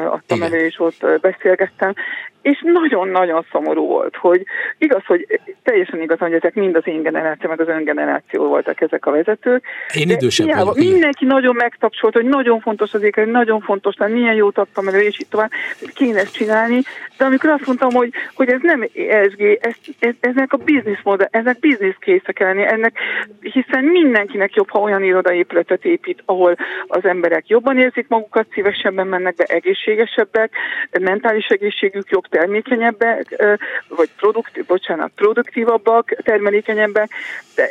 [0.10, 1.94] adtam elő, és ott beszélgettem,
[2.42, 4.44] és nagyon-nagyon szomorú volt, hogy
[4.78, 8.82] igaz, hogy teljesen igaz, hogy ezek mind az én generáció, meg az ön generáció voltak
[8.82, 9.64] ezek a vezetők.
[9.94, 10.78] Én idősebb hiába, vagyok.
[10.78, 11.36] Mindenki igen.
[11.36, 15.20] nagyon megtapsolt, hogy nagyon fontos az éket, nagyon fontos, hogy milyen jót adtam elő, és
[15.20, 15.52] itt tovább
[15.94, 16.82] kéne ezt csinálni.
[17.18, 21.28] De amikor azt mondtam, hogy, hogy ez nem ESG, ez, ez, eznek a business modell,
[21.32, 22.98] eznek business készek lenni, ennek,
[23.42, 26.56] hiszen mindenkinek jobb, ha olyan irodaépületet épít, ahol
[26.88, 30.52] az emberek jobban érzik magukat, szívesebben mennek be, egészségesebbek,
[31.00, 33.44] mentális egészségük jobb, termékenyebbek,
[33.88, 37.12] vagy produktív, bocsánat, produktívabbak, termelékenyebbek,
[37.56, 37.70] de,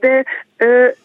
[0.00, 0.24] de,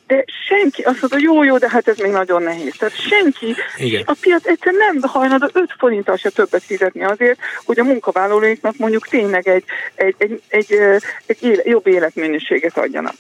[0.08, 2.76] de senki azt mondta, jó, jó, de hát ez még nagyon nehéz.
[2.78, 4.04] Tehát senki, Igen.
[4.06, 9.08] a piac egyszer nem hajlandó 5 forinttal se többet fizetni azért, hogy a munkavállalóiknak mondjuk
[9.08, 9.64] tényleg egy,
[9.96, 10.80] egy, egy, egy,
[11.26, 13.16] egy éle, jobb életminőséget adjanak.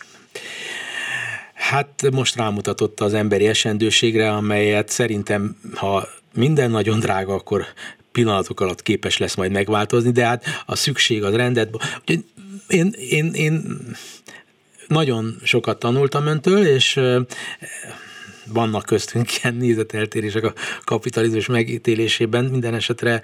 [1.53, 7.65] Hát most rámutatott az emberi esendőségre, amelyet szerintem, ha minden nagyon drága, akkor
[8.14, 11.70] pillanatok alatt képes lesz majd megváltozni, de hát a szükség az rendet.
[12.68, 13.80] Én, én, én
[14.88, 16.99] nagyon sokat tanultam öntől, és
[18.47, 20.53] vannak köztünk ilyen nézeteltérések a
[20.84, 23.22] kapitalizmus megítélésében, minden esetre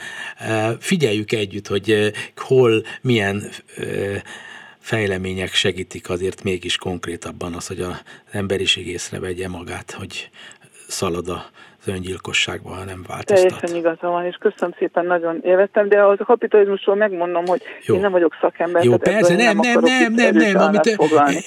[0.80, 3.50] figyeljük együtt, hogy hol milyen
[4.80, 10.30] fejlemények segítik azért mégis konkrétabban az, hogy az emberiség észrevegye magát, hogy
[10.88, 11.50] szalad a
[11.82, 13.48] az öngyilkosságban, ha nem változtat.
[13.48, 17.96] Teljesen igaza van, és köszönöm szépen, nagyon élveztem, de az a kapitalizmusról megmondom, hogy Jó.
[17.96, 18.84] én nem vagyok szakember.
[18.84, 20.98] Jó, persze, nem, nem, nem, nem, nem, amit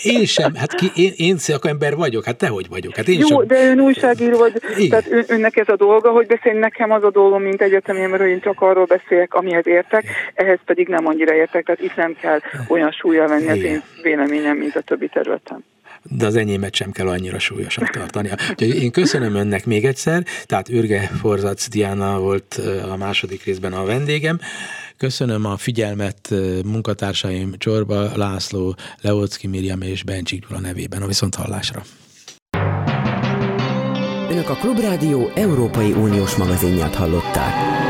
[0.03, 2.97] én sem, hát ki, én, én szakember vagyok, hát tehogy vagyok.
[2.97, 3.47] Hát én Jó, sem.
[3.47, 4.89] de ön újságíró vagy, Igen.
[4.89, 8.23] tehát ön, önnek ez a dolga, hogy beszélni nekem az a dolgom, mint egyetemém, mert
[8.23, 10.05] én csak arról beszélek, amihez értek,
[10.35, 13.57] ehhez pedig nem annyira értek, tehát itt nem kell olyan súlya venni Igen.
[13.57, 15.65] az én véleményem, mint a többi területen
[16.03, 18.31] de az enyémet sem kell annyira súlyosan tartani.
[18.51, 23.85] Úgyhogy én köszönöm önnek még egyszer, tehát Ürge Forzac Diana volt a második részben a
[23.85, 24.41] vendégem.
[24.97, 26.35] Köszönöm a figyelmet
[26.65, 31.83] munkatársaim Csorba, László, Leocki Miriam és Bencsik Gyula nevében a viszonthallásra.
[34.31, 37.82] Önök a Klubrádió Európai Uniós magazinját hallották.